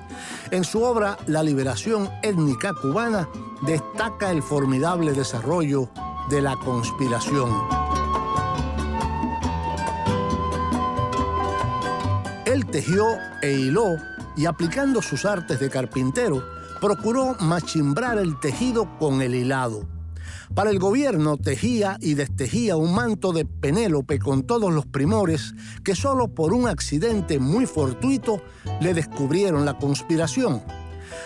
En 0.50 0.64
su 0.64 0.82
obra 0.82 1.16
La 1.26 1.42
liberación 1.42 2.10
étnica 2.22 2.74
cubana 2.74 3.28
destaca 3.62 4.30
el 4.30 4.42
formidable 4.42 5.12
desarrollo 5.12 5.88
de 6.28 6.42
la 6.42 6.56
conspiración. 6.56 7.50
Él 12.44 12.66
tejió 12.66 13.04
e 13.42 13.52
hiló 13.52 13.96
y 14.36 14.46
aplicando 14.46 15.02
sus 15.02 15.24
artes 15.24 15.60
de 15.60 15.70
carpintero, 15.70 16.42
procuró 16.80 17.36
machimbrar 17.40 18.18
el 18.18 18.38
tejido 18.38 18.98
con 18.98 19.22
el 19.22 19.34
hilado. 19.34 19.86
Para 20.54 20.70
el 20.70 20.78
gobierno 20.78 21.36
tejía 21.36 21.96
y 22.00 22.14
destejía 22.14 22.76
un 22.76 22.94
manto 22.94 23.32
de 23.32 23.44
Penélope 23.44 24.18
con 24.18 24.44
todos 24.44 24.72
los 24.72 24.86
primores 24.86 25.54
que 25.84 25.94
solo 25.94 26.28
por 26.28 26.52
un 26.52 26.68
accidente 26.68 27.38
muy 27.38 27.66
fortuito 27.66 28.40
le 28.80 28.94
descubrieron 28.94 29.64
la 29.64 29.76
conspiración. 29.78 30.62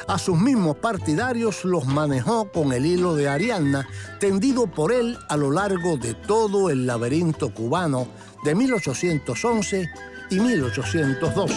A 0.07 0.19
sus 0.19 0.39
mismos 0.39 0.77
partidarios 0.77 1.65
los 1.65 1.87
manejó 1.87 2.51
con 2.51 2.73
el 2.73 2.87
hilo 2.87 3.15
de 3.15 3.29
Ariadna 3.29 3.87
tendido 4.19 4.67
por 4.67 4.93
él 4.93 5.17
a 5.29 5.37
lo 5.37 5.51
largo 5.51 5.97
de 5.97 6.15
todo 6.15 6.71
el 6.71 6.87
laberinto 6.87 7.53
cubano 7.55 8.09
de 8.45 8.55
1811 8.55 9.91
y 10.31 10.41
1812. 10.41 11.55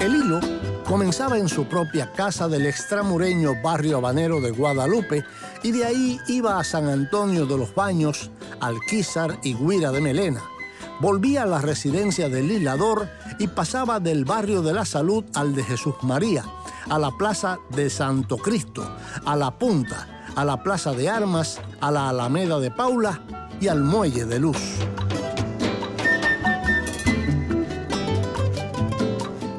El 0.00 0.14
hilo 0.14 0.40
Comenzaba 0.90 1.38
en 1.38 1.48
su 1.48 1.66
propia 1.66 2.10
casa 2.10 2.48
del 2.48 2.66
extramureño 2.66 3.54
barrio 3.62 3.98
habanero 3.98 4.40
de 4.40 4.50
Guadalupe 4.50 5.24
y 5.62 5.70
de 5.70 5.84
ahí 5.84 6.18
iba 6.26 6.58
a 6.58 6.64
San 6.64 6.88
Antonio 6.88 7.46
de 7.46 7.56
los 7.56 7.72
Baños, 7.72 8.32
Alquizar 8.60 9.38
y 9.44 9.54
Guira 9.54 9.92
de 9.92 10.00
Melena. 10.00 10.42
Volvía 11.00 11.44
a 11.44 11.46
la 11.46 11.62
residencia 11.62 12.28
del 12.28 12.50
Hilador 12.50 13.08
y 13.38 13.48
pasaba 13.48 14.00
del 14.00 14.26
barrio 14.26 14.60
de 14.60 14.74
la 14.74 14.84
Salud 14.84 15.24
al 15.34 15.54
de 15.54 15.64
Jesús 15.64 15.94
María, 16.02 16.44
a 16.90 16.98
la 16.98 17.10
plaza 17.10 17.58
de 17.70 17.88
Santo 17.88 18.36
Cristo, 18.36 18.86
a 19.24 19.34
la 19.34 19.58
Punta, 19.58 20.24
a 20.36 20.44
la 20.44 20.62
plaza 20.62 20.92
de 20.92 21.08
Armas, 21.08 21.58
a 21.80 21.90
la 21.90 22.10
Alameda 22.10 22.60
de 22.60 22.70
Paula 22.70 23.22
y 23.62 23.68
al 23.68 23.82
Muelle 23.82 24.26
de 24.26 24.40
Luz. 24.40 24.58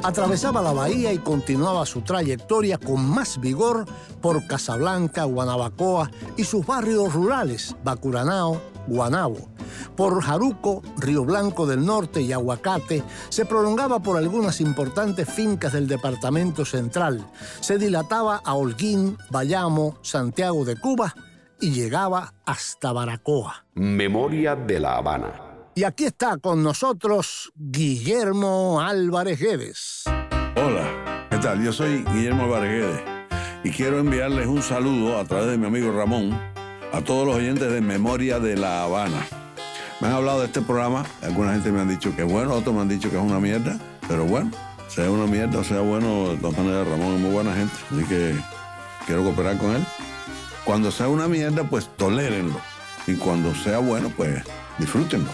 Atravesaba 0.04 0.62
la 0.62 0.74
bahía 0.74 1.12
y 1.12 1.18
continuaba 1.18 1.86
su 1.88 2.02
trayectoria 2.02 2.78
con 2.78 3.04
más 3.04 3.40
vigor 3.40 3.86
por 4.22 4.46
Casablanca, 4.46 5.24
Guanabacoa 5.24 6.12
y 6.38 6.44
sus 6.44 6.66
barrios 6.66 7.14
rurales, 7.14 7.76
Bacuranao, 7.84 8.71
Guanabo. 8.88 9.50
Por 9.96 10.22
Jaruco, 10.22 10.82
Río 10.98 11.26
Blanco 11.26 11.66
del 11.66 11.86
Norte 11.86 12.22
y 12.22 12.32
Aguacate, 12.32 13.04
se 13.30 13.46
prolongaba 13.46 14.00
por 14.00 14.18
algunas 14.18 14.62
importantes 14.62 15.30
fincas 15.30 15.74
del 15.74 15.88
departamento 15.88 16.66
central. 16.66 17.26
Se 17.60 17.78
dilataba 17.78 18.42
a 18.44 18.54
Holguín, 18.54 19.18
Bayamo, 19.30 19.98
Santiago 20.02 20.66
de 20.66 20.76
Cuba 20.78 21.14
y 21.60 21.72
llegaba 21.72 22.34
hasta 22.46 22.92
Baracoa. 22.92 23.66
Memoria 23.76 24.56
de 24.56 24.80
la 24.80 24.98
Habana. 24.98 25.32
Y 25.76 25.84
aquí 25.84 26.06
está 26.06 26.38
con 26.38 26.64
nosotros 26.64 27.52
Guillermo 27.56 28.82
Álvarez 28.82 29.40
Guedes. 29.40 30.04
Hola, 30.58 31.28
¿qué 31.30 31.38
tal? 31.38 31.64
Yo 31.64 31.72
soy 31.72 32.04
Guillermo 32.04 32.44
Álvarez 32.44 32.72
Guedes 32.72 33.02
y 33.64 33.70
quiero 33.70 34.00
enviarles 34.00 34.48
un 34.48 34.62
saludo 34.62 35.18
a 35.18 35.24
través 35.24 35.52
de 35.52 35.58
mi 35.58 35.68
amigo 35.68 35.92
Ramón 35.92 36.51
a 36.92 37.02
todos 37.02 37.26
los 37.26 37.36
oyentes 37.36 37.72
de 37.72 37.82
Memoria 37.82 38.40
de 38.40 38.58
la 38.58 38.84
Habana. 38.84 39.26
Me 40.00 40.08
han 40.08 40.14
hablado 40.14 40.40
de 40.40 40.48
este 40.48 40.62
programa, 40.62 41.06
alguna 41.22 41.54
gente 41.54 41.72
me 41.72 41.82
han 41.82 41.90
dicho 41.90 42.16
que 42.16 42.24
es 42.24 42.32
bueno, 42.32 42.54
otros 42.54 42.76
me 42.76 42.82
han 42.82 42.90
dicho 42.90 43.10
que 43.10 43.18
es 43.18 43.22
una 43.22 43.40
mierda, 43.40 43.78
pero 44.08 44.26
bueno, 44.26 44.52
sea 44.88 45.10
una 45.10 45.28
mierda 45.28 45.60
o 45.60 45.64
sea 45.64 45.82
bueno, 45.82 46.30
de 46.30 46.38
todas 46.38 46.58
maneras 46.58 46.88
Ramón 46.88 47.16
es 47.16 47.22
muy 47.22 47.32
buena 47.32 47.54
gente, 47.54 47.74
así 47.92 48.04
que 48.06 48.36
quiero 49.06 49.24
cooperar 49.24 49.58
con 49.58 49.76
él. 49.76 49.86
Cuando 50.66 50.92
sea 50.92 51.08
una 51.08 51.28
mierda, 51.28 51.64
pues 51.64 51.90
tolérenlo. 51.98 52.60
Y 53.08 53.16
cuando 53.16 53.54
sea 53.56 53.80
bueno, 53.80 54.12
pues 54.16 54.44
disfrútenlo. 54.78 55.30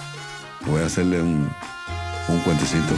Voy 0.66 0.82
a 0.82 0.86
hacerle 0.86 1.22
un, 1.22 1.50
un 2.30 2.40
cuentecito. 2.40 2.94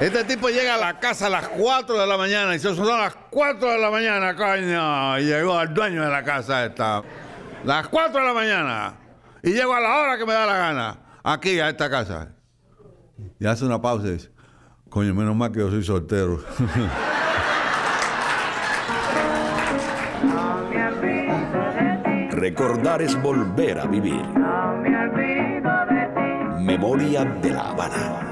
Este 0.00 0.22
tipo 0.22 0.48
llega 0.48 0.76
a 0.76 0.78
la 0.78 1.00
casa 1.00 1.26
a 1.26 1.30
las 1.30 1.48
4 1.48 1.98
de 1.98 2.06
la 2.06 2.16
mañana 2.16 2.54
y 2.54 2.60
se 2.60 2.72
son 2.72 2.86
las 2.86 3.16
4 3.30 3.72
de 3.72 3.78
la 3.78 3.90
mañana, 3.90 4.36
coño. 4.36 5.18
Y 5.18 5.24
llegó 5.24 5.58
al 5.58 5.74
dueño 5.74 6.04
de 6.04 6.10
la 6.10 6.22
casa 6.22 6.64
esta. 6.66 7.02
Las 7.64 7.88
4 7.88 8.20
de 8.20 8.26
la 8.26 8.32
mañana. 8.32 8.94
Y 9.42 9.50
llego 9.50 9.74
a 9.74 9.80
la 9.80 9.96
hora 9.96 10.16
que 10.16 10.24
me 10.24 10.34
da 10.34 10.46
la 10.46 10.56
gana. 10.56 10.98
Aquí, 11.24 11.58
a 11.58 11.68
esta 11.68 11.90
casa. 11.90 12.28
Y 13.40 13.46
hace 13.46 13.64
una 13.64 13.82
pausa 13.82 14.06
y 14.06 14.12
dice, 14.12 14.30
coño, 14.88 15.12
menos 15.14 15.34
mal 15.34 15.50
que 15.50 15.58
yo 15.58 15.68
soy 15.68 15.82
soltero. 15.82 16.44
Recordar 22.30 23.02
es 23.02 23.20
volver 23.20 23.80
a 23.80 23.86
vivir. 23.86 24.24
Memoria 26.60 27.24
de 27.24 27.50
la 27.50 27.70
Habana. 27.70 28.27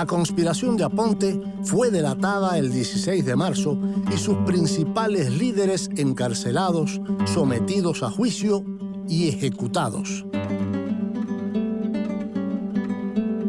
La 0.00 0.06
conspiración 0.06 0.78
de 0.78 0.84
Aponte 0.84 1.38
fue 1.62 1.90
delatada 1.90 2.56
el 2.56 2.72
16 2.72 3.22
de 3.22 3.36
marzo 3.36 3.78
y 4.10 4.16
sus 4.16 4.34
principales 4.46 5.30
líderes 5.30 5.90
encarcelados, 5.94 7.02
sometidos 7.26 8.02
a 8.02 8.10
juicio 8.10 8.64
y 9.06 9.28
ejecutados. 9.28 10.24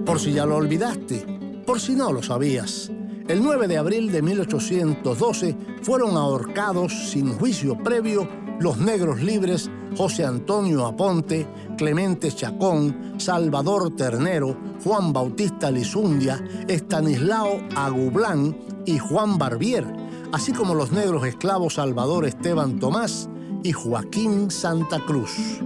Por 0.05 0.19
si 0.19 0.33
ya 0.33 0.45
lo 0.45 0.57
olvidaste, 0.57 1.25
por 1.65 1.79
si 1.79 1.95
no 1.95 2.11
lo 2.11 2.21
sabías, 2.21 2.91
el 3.27 3.43
9 3.43 3.67
de 3.67 3.77
abril 3.77 4.11
de 4.11 4.21
1812 4.21 5.55
fueron 5.81 6.17
ahorcados 6.17 7.09
sin 7.11 7.33
juicio 7.33 7.77
previo 7.77 8.27
los 8.59 8.77
negros 8.77 9.21
libres 9.21 9.69
José 9.97 10.25
Antonio 10.25 10.85
Aponte, 10.85 11.47
Clemente 11.77 12.31
Chacón, 12.31 13.15
Salvador 13.17 13.95
Ternero, 13.95 14.55
Juan 14.83 15.11
Bautista 15.11 15.69
Lizundia, 15.69 16.43
Estanislao 16.67 17.59
Agublán 17.75 18.55
y 18.85 18.97
Juan 18.97 19.37
Barbier, 19.37 19.85
así 20.31 20.53
como 20.53 20.75
los 20.75 20.91
negros 20.91 21.25
esclavos 21.25 21.75
Salvador 21.75 22.25
Esteban 22.25 22.79
Tomás 22.79 23.29
y 23.63 23.71
Joaquín 23.71 24.49
Santa 24.49 24.99
Cruz. 25.05 25.61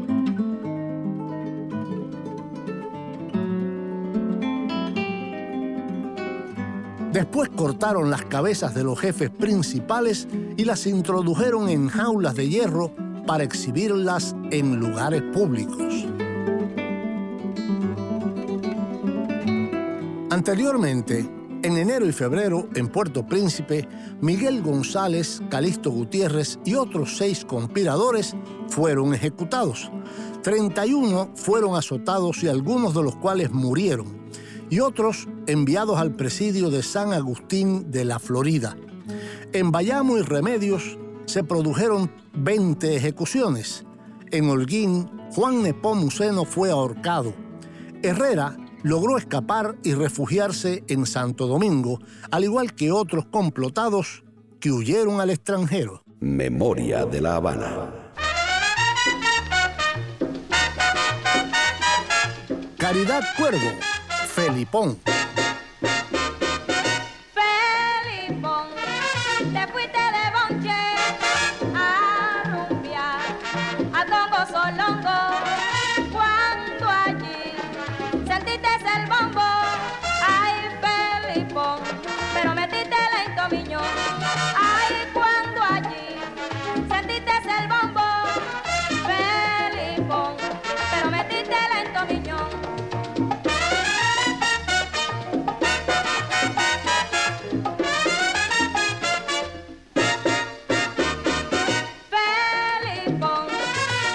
Después 7.15 7.47
cortaron 7.47 8.09
las 8.09 8.25
cabezas 8.25 8.75
de 8.75 8.83
los 8.83 8.99
jefes 8.99 9.29
principales 9.29 10.27
y 10.57 10.65
las 10.65 10.85
introdujeron 10.85 11.69
en 11.69 11.87
jaulas 11.87 12.35
de 12.35 12.49
hierro 12.49 12.91
para 13.25 13.45
exhibirlas 13.45 14.35
en 14.51 14.75
lugares 14.75 15.21
públicos. 15.21 16.05
Anteriormente, 20.29 21.25
en 21.63 21.77
enero 21.77 22.05
y 22.05 22.11
febrero, 22.11 22.67
en 22.75 22.89
Puerto 22.89 23.25
Príncipe, 23.25 23.87
Miguel 24.19 24.61
González, 24.61 25.41
Calixto 25.49 25.91
Gutiérrez 25.91 26.59
y 26.65 26.75
otros 26.75 27.15
seis 27.15 27.45
conspiradores 27.45 28.35
fueron 28.67 29.13
ejecutados. 29.13 29.89
31 30.43 31.29
fueron 31.35 31.77
azotados 31.77 32.43
y 32.43 32.49
algunos 32.49 32.93
de 32.93 33.03
los 33.03 33.15
cuales 33.15 33.51
murieron, 33.51 34.25
y 34.69 34.79
otros 34.79 35.27
enviados 35.47 35.97
al 35.97 36.15
presidio 36.15 36.69
de 36.69 36.83
San 36.83 37.13
Agustín 37.13 37.91
de 37.91 38.05
la 38.05 38.19
Florida. 38.19 38.75
En 39.53 39.71
Bayamo 39.71 40.17
y 40.17 40.21
Remedios 40.21 40.97
se 41.25 41.43
produjeron 41.43 42.11
20 42.33 42.95
ejecuciones. 42.95 43.85
En 44.31 44.49
Holguín, 44.49 45.09
Juan 45.31 45.63
Nepomuceno 45.63 46.45
fue 46.45 46.71
ahorcado. 46.71 47.33
Herrera 48.03 48.57
logró 48.83 49.17
escapar 49.17 49.75
y 49.83 49.93
refugiarse 49.93 50.83
en 50.87 51.05
Santo 51.05 51.47
Domingo, 51.47 51.99
al 52.29 52.43
igual 52.43 52.73
que 52.73 52.91
otros 52.91 53.25
complotados 53.25 54.23
que 54.59 54.71
huyeron 54.71 55.21
al 55.21 55.29
extranjero. 55.31 56.03
Memoria 56.19 57.05
de 57.05 57.21
la 57.21 57.35
Habana. 57.35 57.93
Caridad 62.77 63.23
Cuervo. 63.37 63.71
Felipón, 64.35 64.99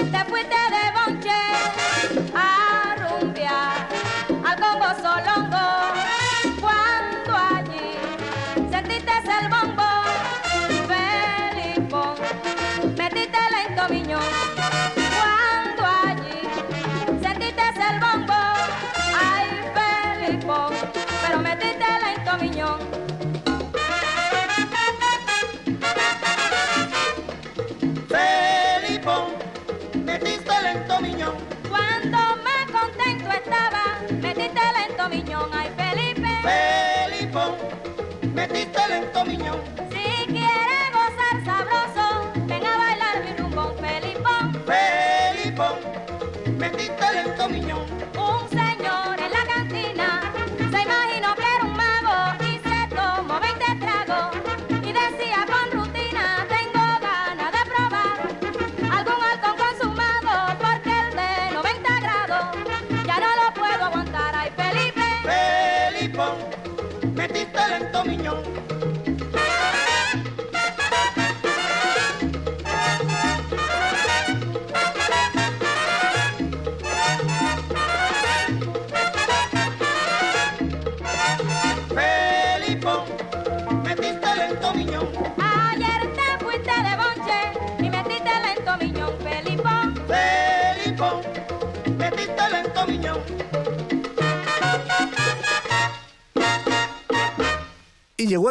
te 0.08 0.24
fuiste 0.24 0.69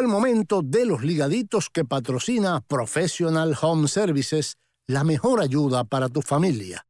el 0.00 0.08
momento 0.08 0.62
de 0.62 0.86
los 0.86 1.02
ligaditos 1.02 1.68
que 1.70 1.84
patrocina 1.84 2.62
Professional 2.66 3.54
Home 3.60 3.86
Services, 3.88 4.56
la 4.86 5.04
mejor 5.04 5.42
ayuda 5.42 5.84
para 5.84 6.08
tu 6.08 6.22
familia. 6.22 6.86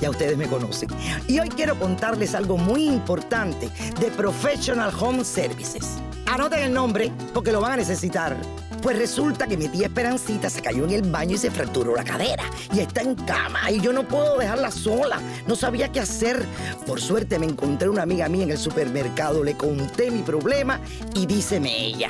ya 0.00 0.10
ustedes 0.10 0.36
me 0.36 0.46
conocen. 0.46 0.88
Y 1.26 1.38
hoy 1.38 1.48
quiero 1.48 1.78
contarles 1.78 2.34
algo 2.34 2.56
muy 2.56 2.86
importante 2.86 3.68
de 4.00 4.10
Professional 4.10 4.92
Home 4.98 5.24
Services. 5.24 5.98
Anoten 6.26 6.60
el 6.60 6.72
nombre 6.72 7.12
porque 7.34 7.52
lo 7.52 7.60
van 7.60 7.72
a 7.72 7.76
necesitar. 7.76 8.36
Pues 8.82 8.98
resulta 8.98 9.46
que 9.46 9.58
mi 9.58 9.68
tía 9.68 9.86
Esperancita 9.86 10.48
se 10.48 10.62
cayó 10.62 10.84
en 10.84 10.90
el 10.90 11.02
baño 11.02 11.34
y 11.34 11.38
se 11.38 11.50
fracturó 11.50 11.94
la 11.94 12.04
cadera. 12.04 12.44
Y 12.72 12.80
está 12.80 13.02
en 13.02 13.14
cama 13.14 13.70
y 13.70 13.80
yo 13.80 13.92
no 13.92 14.08
puedo 14.08 14.38
dejarla 14.38 14.70
sola. 14.70 15.20
No 15.46 15.54
sabía 15.54 15.92
qué 15.92 16.00
hacer. 16.00 16.44
Por 16.86 17.00
suerte 17.00 17.38
me 17.38 17.46
encontré 17.46 17.88
una 17.88 18.02
amiga 18.02 18.28
mía 18.28 18.44
en 18.44 18.50
el 18.52 18.58
supermercado. 18.58 19.44
Le 19.44 19.54
conté 19.54 20.10
mi 20.10 20.22
problema 20.22 20.80
y 21.14 21.26
díceme 21.26 21.76
ella. 21.76 22.08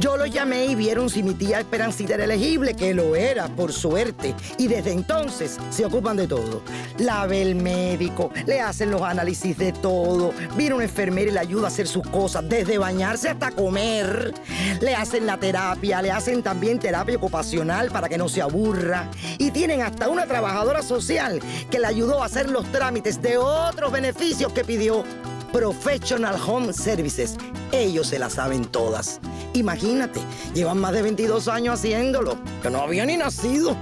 Yo 0.00 0.18
lo 0.18 0.26
llamé 0.26 0.66
y 0.66 0.74
vieron 0.74 1.08
si 1.10 1.22
mi 1.22 1.34
tía 1.34 1.60
Esperancita 1.60 2.14
era 2.14 2.24
elegible, 2.24 2.74
que 2.74 2.94
lo 2.94 3.14
era, 3.16 3.48
por 3.48 3.72
suerte. 3.72 4.34
Y 4.58 4.68
desde 4.68 4.92
entonces 4.92 5.58
se 5.70 5.84
ocupan 5.84 6.16
de 6.16 6.28
todo. 6.28 6.62
La 6.98 7.26
ve 7.26 7.42
el 7.42 7.56
médico, 7.56 8.30
le 8.46 8.60
hacen 8.60 8.90
los 8.90 9.02
análisis 9.02 9.58
de 9.58 9.72
todo. 9.72 10.32
Viene 10.56 10.74
una 10.74 10.84
enfermera 10.84 11.30
y 11.30 11.34
le 11.34 11.40
ayuda 11.40 11.64
a 11.64 11.68
hacer 11.68 11.88
sus 11.88 12.06
cosas, 12.06 12.48
desde 12.48 12.78
bañarse 12.78 13.28
hasta 13.28 13.50
comer. 13.50 14.32
Le 14.80 14.94
hacen 14.94 15.26
la 15.26 15.37
terapia, 15.38 16.02
le 16.02 16.10
hacen 16.10 16.42
también 16.42 16.78
terapia 16.78 17.16
ocupacional 17.16 17.90
para 17.90 18.08
que 18.08 18.18
no 18.18 18.28
se 18.28 18.42
aburra. 18.42 19.08
Y 19.38 19.50
tienen 19.50 19.82
hasta 19.82 20.08
una 20.08 20.26
trabajadora 20.26 20.82
social 20.82 21.40
que 21.70 21.78
le 21.78 21.86
ayudó 21.86 22.22
a 22.22 22.26
hacer 22.26 22.50
los 22.50 22.70
trámites 22.72 23.22
de 23.22 23.38
otros 23.38 23.92
beneficios 23.92 24.52
que 24.52 24.64
pidió. 24.64 25.04
Professional 25.52 26.36
Home 26.46 26.72
Services. 26.72 27.36
Ellos 27.72 28.06
se 28.08 28.18
la 28.18 28.30
saben 28.30 28.64
todas. 28.64 29.20
Imagínate, 29.54 30.20
llevan 30.54 30.78
más 30.78 30.92
de 30.92 31.02
22 31.02 31.48
años 31.48 31.78
haciéndolo. 31.78 32.38
Yo 32.62 32.70
no 32.70 32.82
había 32.82 33.04
ni 33.06 33.16
nacido. 33.16 33.76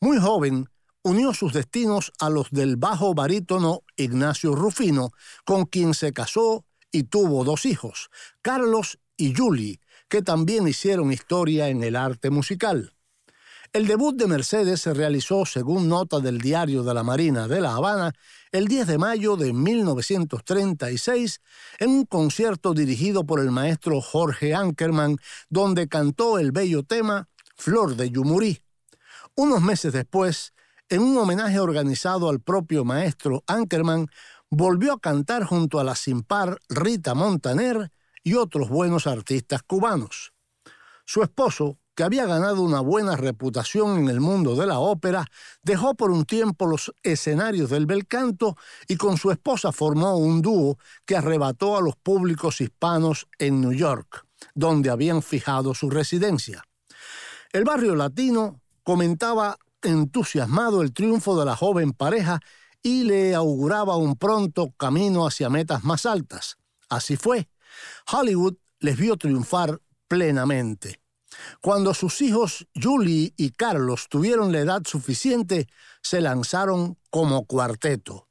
Muy 0.00 0.20
joven, 0.20 0.68
unió 1.02 1.34
sus 1.34 1.52
destinos 1.52 2.12
a 2.20 2.30
los 2.30 2.50
del 2.50 2.76
bajo 2.76 3.12
barítono 3.12 3.82
Ignacio 3.96 4.54
Rufino, 4.54 5.10
con 5.44 5.64
quien 5.64 5.94
se 5.94 6.12
casó 6.12 6.64
y 6.92 7.04
tuvo 7.04 7.42
dos 7.44 7.66
hijos, 7.66 8.10
Carlos 8.42 8.98
y 9.20 9.34
Julie, 9.36 9.80
que 10.08 10.22
también 10.22 10.66
hicieron 10.66 11.12
historia 11.12 11.68
en 11.68 11.84
el 11.84 11.94
arte 11.94 12.30
musical. 12.30 12.94
El 13.72 13.86
debut 13.86 14.16
de 14.16 14.26
Mercedes 14.26 14.80
se 14.80 14.94
realizó, 14.94 15.44
según 15.46 15.88
nota 15.88 16.18
del 16.18 16.38
Diario 16.38 16.82
de 16.82 16.92
la 16.92 17.04
Marina 17.04 17.46
de 17.46 17.60
La 17.60 17.74
Habana, 17.76 18.12
el 18.50 18.66
10 18.66 18.88
de 18.88 18.98
mayo 18.98 19.36
de 19.36 19.52
1936 19.52 21.40
en 21.78 21.90
un 21.90 22.04
concierto 22.06 22.74
dirigido 22.74 23.24
por 23.24 23.38
el 23.38 23.52
maestro 23.52 24.00
Jorge 24.00 24.54
Ankerman, 24.54 25.18
donde 25.50 25.86
cantó 25.86 26.40
el 26.40 26.50
bello 26.50 26.82
tema 26.82 27.28
Flor 27.56 27.94
de 27.94 28.10
Yumurí. 28.10 28.60
Unos 29.36 29.62
meses 29.62 29.92
después, 29.92 30.52
en 30.88 31.02
un 31.02 31.16
homenaje 31.16 31.60
organizado 31.60 32.28
al 32.28 32.40
propio 32.40 32.84
maestro 32.84 33.44
Ankerman, 33.46 34.08
volvió 34.48 34.94
a 34.94 35.00
cantar 35.00 35.44
junto 35.44 35.78
a 35.78 35.84
la 35.84 35.94
sin 35.94 36.22
par 36.22 36.58
Rita 36.68 37.14
Montaner 37.14 37.92
y 38.22 38.34
otros 38.34 38.68
buenos 38.68 39.06
artistas 39.06 39.62
cubanos. 39.62 40.32
Su 41.04 41.22
esposo, 41.22 41.78
que 41.94 42.04
había 42.04 42.24
ganado 42.26 42.62
una 42.62 42.80
buena 42.80 43.16
reputación 43.16 43.98
en 43.98 44.08
el 44.08 44.20
mundo 44.20 44.54
de 44.54 44.66
la 44.66 44.78
ópera, 44.78 45.26
dejó 45.62 45.94
por 45.94 46.10
un 46.10 46.24
tiempo 46.24 46.66
los 46.66 46.92
escenarios 47.02 47.70
del 47.70 47.86
bel 47.86 48.06
canto 48.06 48.56
y 48.88 48.96
con 48.96 49.16
su 49.16 49.30
esposa 49.30 49.72
formó 49.72 50.16
un 50.16 50.40
dúo 50.40 50.78
que 51.04 51.16
arrebató 51.16 51.76
a 51.76 51.80
los 51.80 51.96
públicos 51.96 52.60
hispanos 52.60 53.26
en 53.38 53.60
New 53.60 53.72
York, 53.72 54.26
donde 54.54 54.90
habían 54.90 55.22
fijado 55.22 55.74
su 55.74 55.90
residencia. 55.90 56.64
El 57.52 57.64
barrio 57.64 57.96
latino 57.96 58.60
comentaba 58.84 59.58
entusiasmado 59.82 60.82
el 60.82 60.92
triunfo 60.92 61.38
de 61.38 61.44
la 61.44 61.56
joven 61.56 61.92
pareja 61.92 62.40
y 62.82 63.04
le 63.04 63.34
auguraba 63.34 63.96
un 63.96 64.16
pronto 64.16 64.72
camino 64.76 65.26
hacia 65.26 65.50
metas 65.50 65.84
más 65.84 66.06
altas. 66.06 66.56
Así 66.88 67.16
fue. 67.16 67.48
Hollywood 68.10 68.56
les 68.80 68.96
vio 68.96 69.16
triunfar 69.16 69.80
plenamente. 70.08 71.00
Cuando 71.60 71.94
sus 71.94 72.20
hijos 72.22 72.66
Julie 72.74 73.32
y 73.36 73.50
Carlos 73.50 74.08
tuvieron 74.08 74.52
la 74.52 74.60
edad 74.60 74.82
suficiente, 74.84 75.68
se 76.02 76.20
lanzaron 76.20 76.98
como 77.10 77.46
cuarteto. 77.46 78.28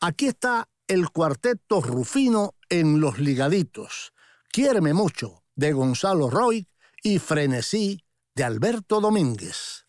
Aquí 0.00 0.26
está 0.26 0.68
el 0.86 1.10
cuarteto 1.10 1.80
Rufino 1.80 2.54
en 2.68 3.00
Los 3.00 3.18
Ligaditos, 3.18 4.12
Quiéreme 4.50 4.94
mucho 4.94 5.44
de 5.54 5.72
Gonzalo 5.72 6.30
Roy 6.30 6.66
y 7.02 7.18
Frenesí 7.18 8.02
de 8.34 8.44
Alberto 8.44 9.00
Domínguez. 9.00 9.87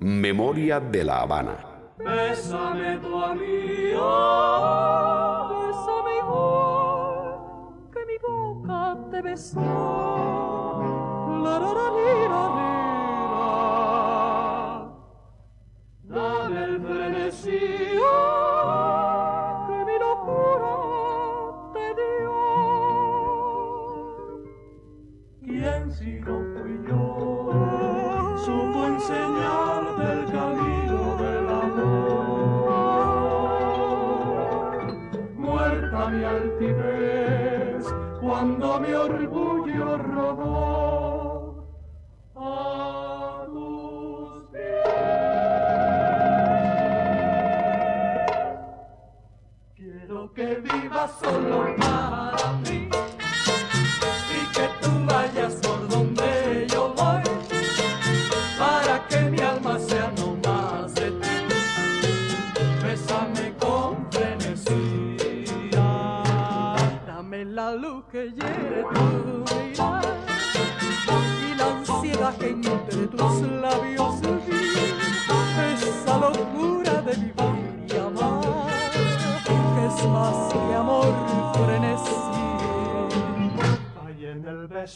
Memoria 0.00 0.78
de 0.78 1.02
la 1.02 1.22
Habana. 1.22 1.56
Bésame 1.98 2.98
tú 2.98 3.20
a 3.20 3.34
mí, 3.34 3.92
oh, 3.98 5.48
bésame 5.50 6.18
igual 6.18 7.90
que 7.92 8.06
mi 8.06 8.16
boca 8.22 8.96
te 9.10 9.22
besó. 9.22 9.60
La, 11.42 11.58
la, 11.58 11.72
la, 11.72 11.90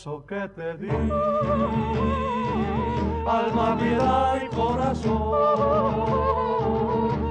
beso 0.02 0.24
que 0.26 0.48
te 0.56 0.74
di, 0.78 0.88
alma, 3.24 3.76
vida 3.76 4.42
y 4.44 4.48
corazón. 4.54 5.12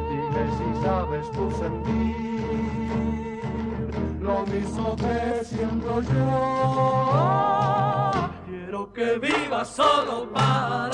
Dime 0.10 0.44
si 0.58 0.68
sabes 0.82 1.30
tu 1.32 1.52
sentir, 1.52 3.42
lo 4.22 4.46
mismo 4.46 4.96
que 4.96 5.44
siento 5.44 6.02
yo. 6.02 7.32
Quiero 8.46 8.94
que 8.94 9.20
vivas 9.20 9.68
solo 9.68 10.32
para 10.32 10.91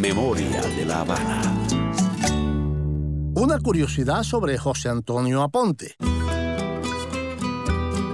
Memoria 0.02 0.60
de 0.60 0.84
la 0.84 1.00
Habana. 1.00 1.40
Una 3.36 3.58
curiosidad 3.58 4.22
sobre 4.22 4.58
José 4.58 4.90
Antonio 4.90 5.40
Aponte. 5.40 5.96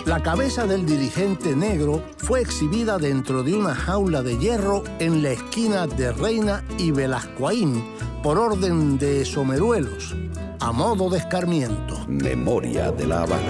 La 0.07 0.23
cabeza 0.23 0.69
del 0.69 0.87
dirigente 0.87 1.57
negro 1.57 2.01
fue 2.19 2.41
exhibida 2.41 2.97
dentro 2.97 3.43
de 3.43 3.57
una 3.57 3.75
jaula 3.75 4.23
de 4.23 4.39
hierro 4.39 4.85
en 5.01 5.21
la 5.21 5.33
esquina 5.33 5.89
de 5.89 6.13
Reina 6.13 6.63
y 6.79 6.93
Velascoaín 6.93 7.85
por 8.23 8.39
orden 8.39 8.99
de 8.99 9.25
Someruelos, 9.25 10.15
a 10.61 10.71
modo 10.71 11.11
de 11.11 11.19
escarmiento. 11.19 12.07
Memoria 12.07 12.93
de 12.93 13.05
la 13.05 13.23
Habana. 13.23 13.43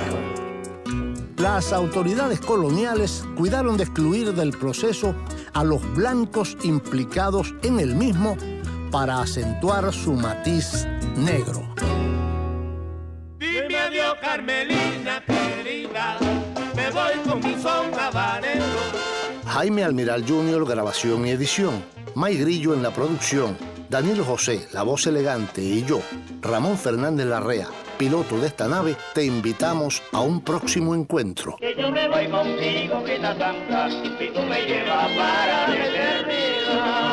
Las 1.37 1.75
autoridades 1.75 2.41
coloniales 2.41 3.23
cuidaron 3.37 3.77
de 3.77 3.85
excluir 3.85 4.33
del 4.33 4.57
proceso 4.57 5.15
a 5.53 5.63
los 5.63 5.83
blancos 5.95 6.57
implicados 6.63 7.55
en 7.65 7.81
el 7.81 7.95
mismo 7.95 8.35
para 8.91 9.21
acentuar 9.21 9.93
su 9.93 10.15
matiz 10.15 10.87
negro. 11.19 11.63
Dime 13.39 13.79
adiós, 13.79 14.15
Carmelina 14.23 15.23
querida, 15.27 16.17
me 16.87 16.93
voy 16.93 17.15
con 17.29 17.41
mi 17.41 17.61
son 17.61 17.93
habanero. 17.99 18.65
Jaime 19.47 19.85
Almiral 19.85 20.25
Jr., 20.27 20.67
grabación 20.67 21.27
y 21.27 21.31
edición. 21.31 21.85
May 22.15 22.37
Grillo 22.37 22.75
en 22.75 22.83
la 22.83 22.93
producción. 22.93 23.57
Daniel 23.89 24.23
José, 24.23 24.69
la 24.73 24.83
voz 24.83 25.07
elegante, 25.07 25.63
y 25.63 25.85
yo, 25.85 26.01
Ramón 26.41 26.77
Fernández 26.77 27.27
Larrea, 27.27 27.69
piloto 27.99 28.37
de 28.41 28.49
esta 28.49 28.67
nave, 28.67 28.97
te 29.15 29.25
invitamos 29.25 30.03
a 30.13 30.21
un 30.21 30.41
próximo 30.41 30.93
encuentro. 30.95 31.57
Que 31.61 31.77
yo 31.79 31.91
me 31.93 32.09
voy 32.09 32.29
contigo, 32.29 33.05
santa, 33.07 33.89
y 33.89 34.33
tú 34.33 34.41
me 34.43 34.67
llevas 34.67 35.09
para 35.13 35.69
la 35.69 35.87
eternidad. 35.87 37.05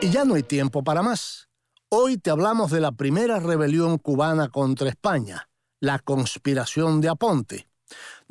Y 0.00 0.10
ya 0.10 0.24
no 0.24 0.34
hay 0.34 0.42
tiempo 0.42 0.82
para 0.82 1.02
más. 1.02 1.48
Hoy 1.90 2.16
te 2.16 2.30
hablamos 2.30 2.72
de 2.72 2.80
la 2.80 2.90
primera 2.92 3.38
rebelión 3.38 3.98
cubana 3.98 4.48
contra 4.48 4.88
España, 4.88 5.48
la 5.78 6.00
conspiración 6.00 7.00
de 7.00 7.08
Aponte. 7.08 7.71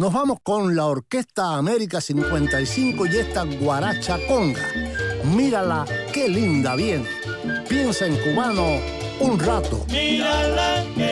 Nos 0.01 0.11
vamos 0.11 0.39
con 0.41 0.75
la 0.75 0.87
Orquesta 0.87 1.57
América 1.57 2.01
55 2.01 3.05
y 3.05 3.17
esta 3.17 3.43
guaracha 3.43 4.17
conga. 4.27 4.67
Mírala, 5.25 5.85
qué 6.11 6.27
linda 6.27 6.75
viene. 6.75 7.05
Piensa 7.69 8.07
en 8.07 8.17
cubano 8.17 8.79
un 9.19 9.39
rato. 9.39 9.85
Mírala, 9.91 10.83
qué 10.95 11.10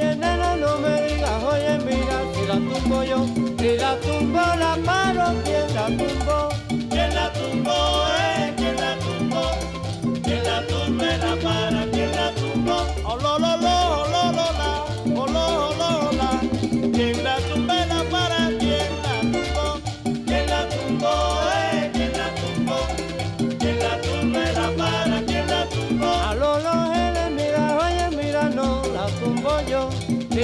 Oye, 0.00 0.14
nena, 0.14 0.54
no 0.54 0.78
me 0.78 1.02
digas, 1.08 1.42
oye, 1.42 1.76
mira, 1.84 2.22
si 2.32 2.46
la 2.46 2.54
tumbo 2.54 3.02
yo, 3.02 3.26
si 3.58 3.76
la 3.76 3.96
tumbo 3.98 4.38
la 4.38 4.78
paro, 4.86 5.34
¿quién 5.44 5.74
la 5.74 5.86
tumbó? 5.86 6.47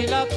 Si 0.06 0.33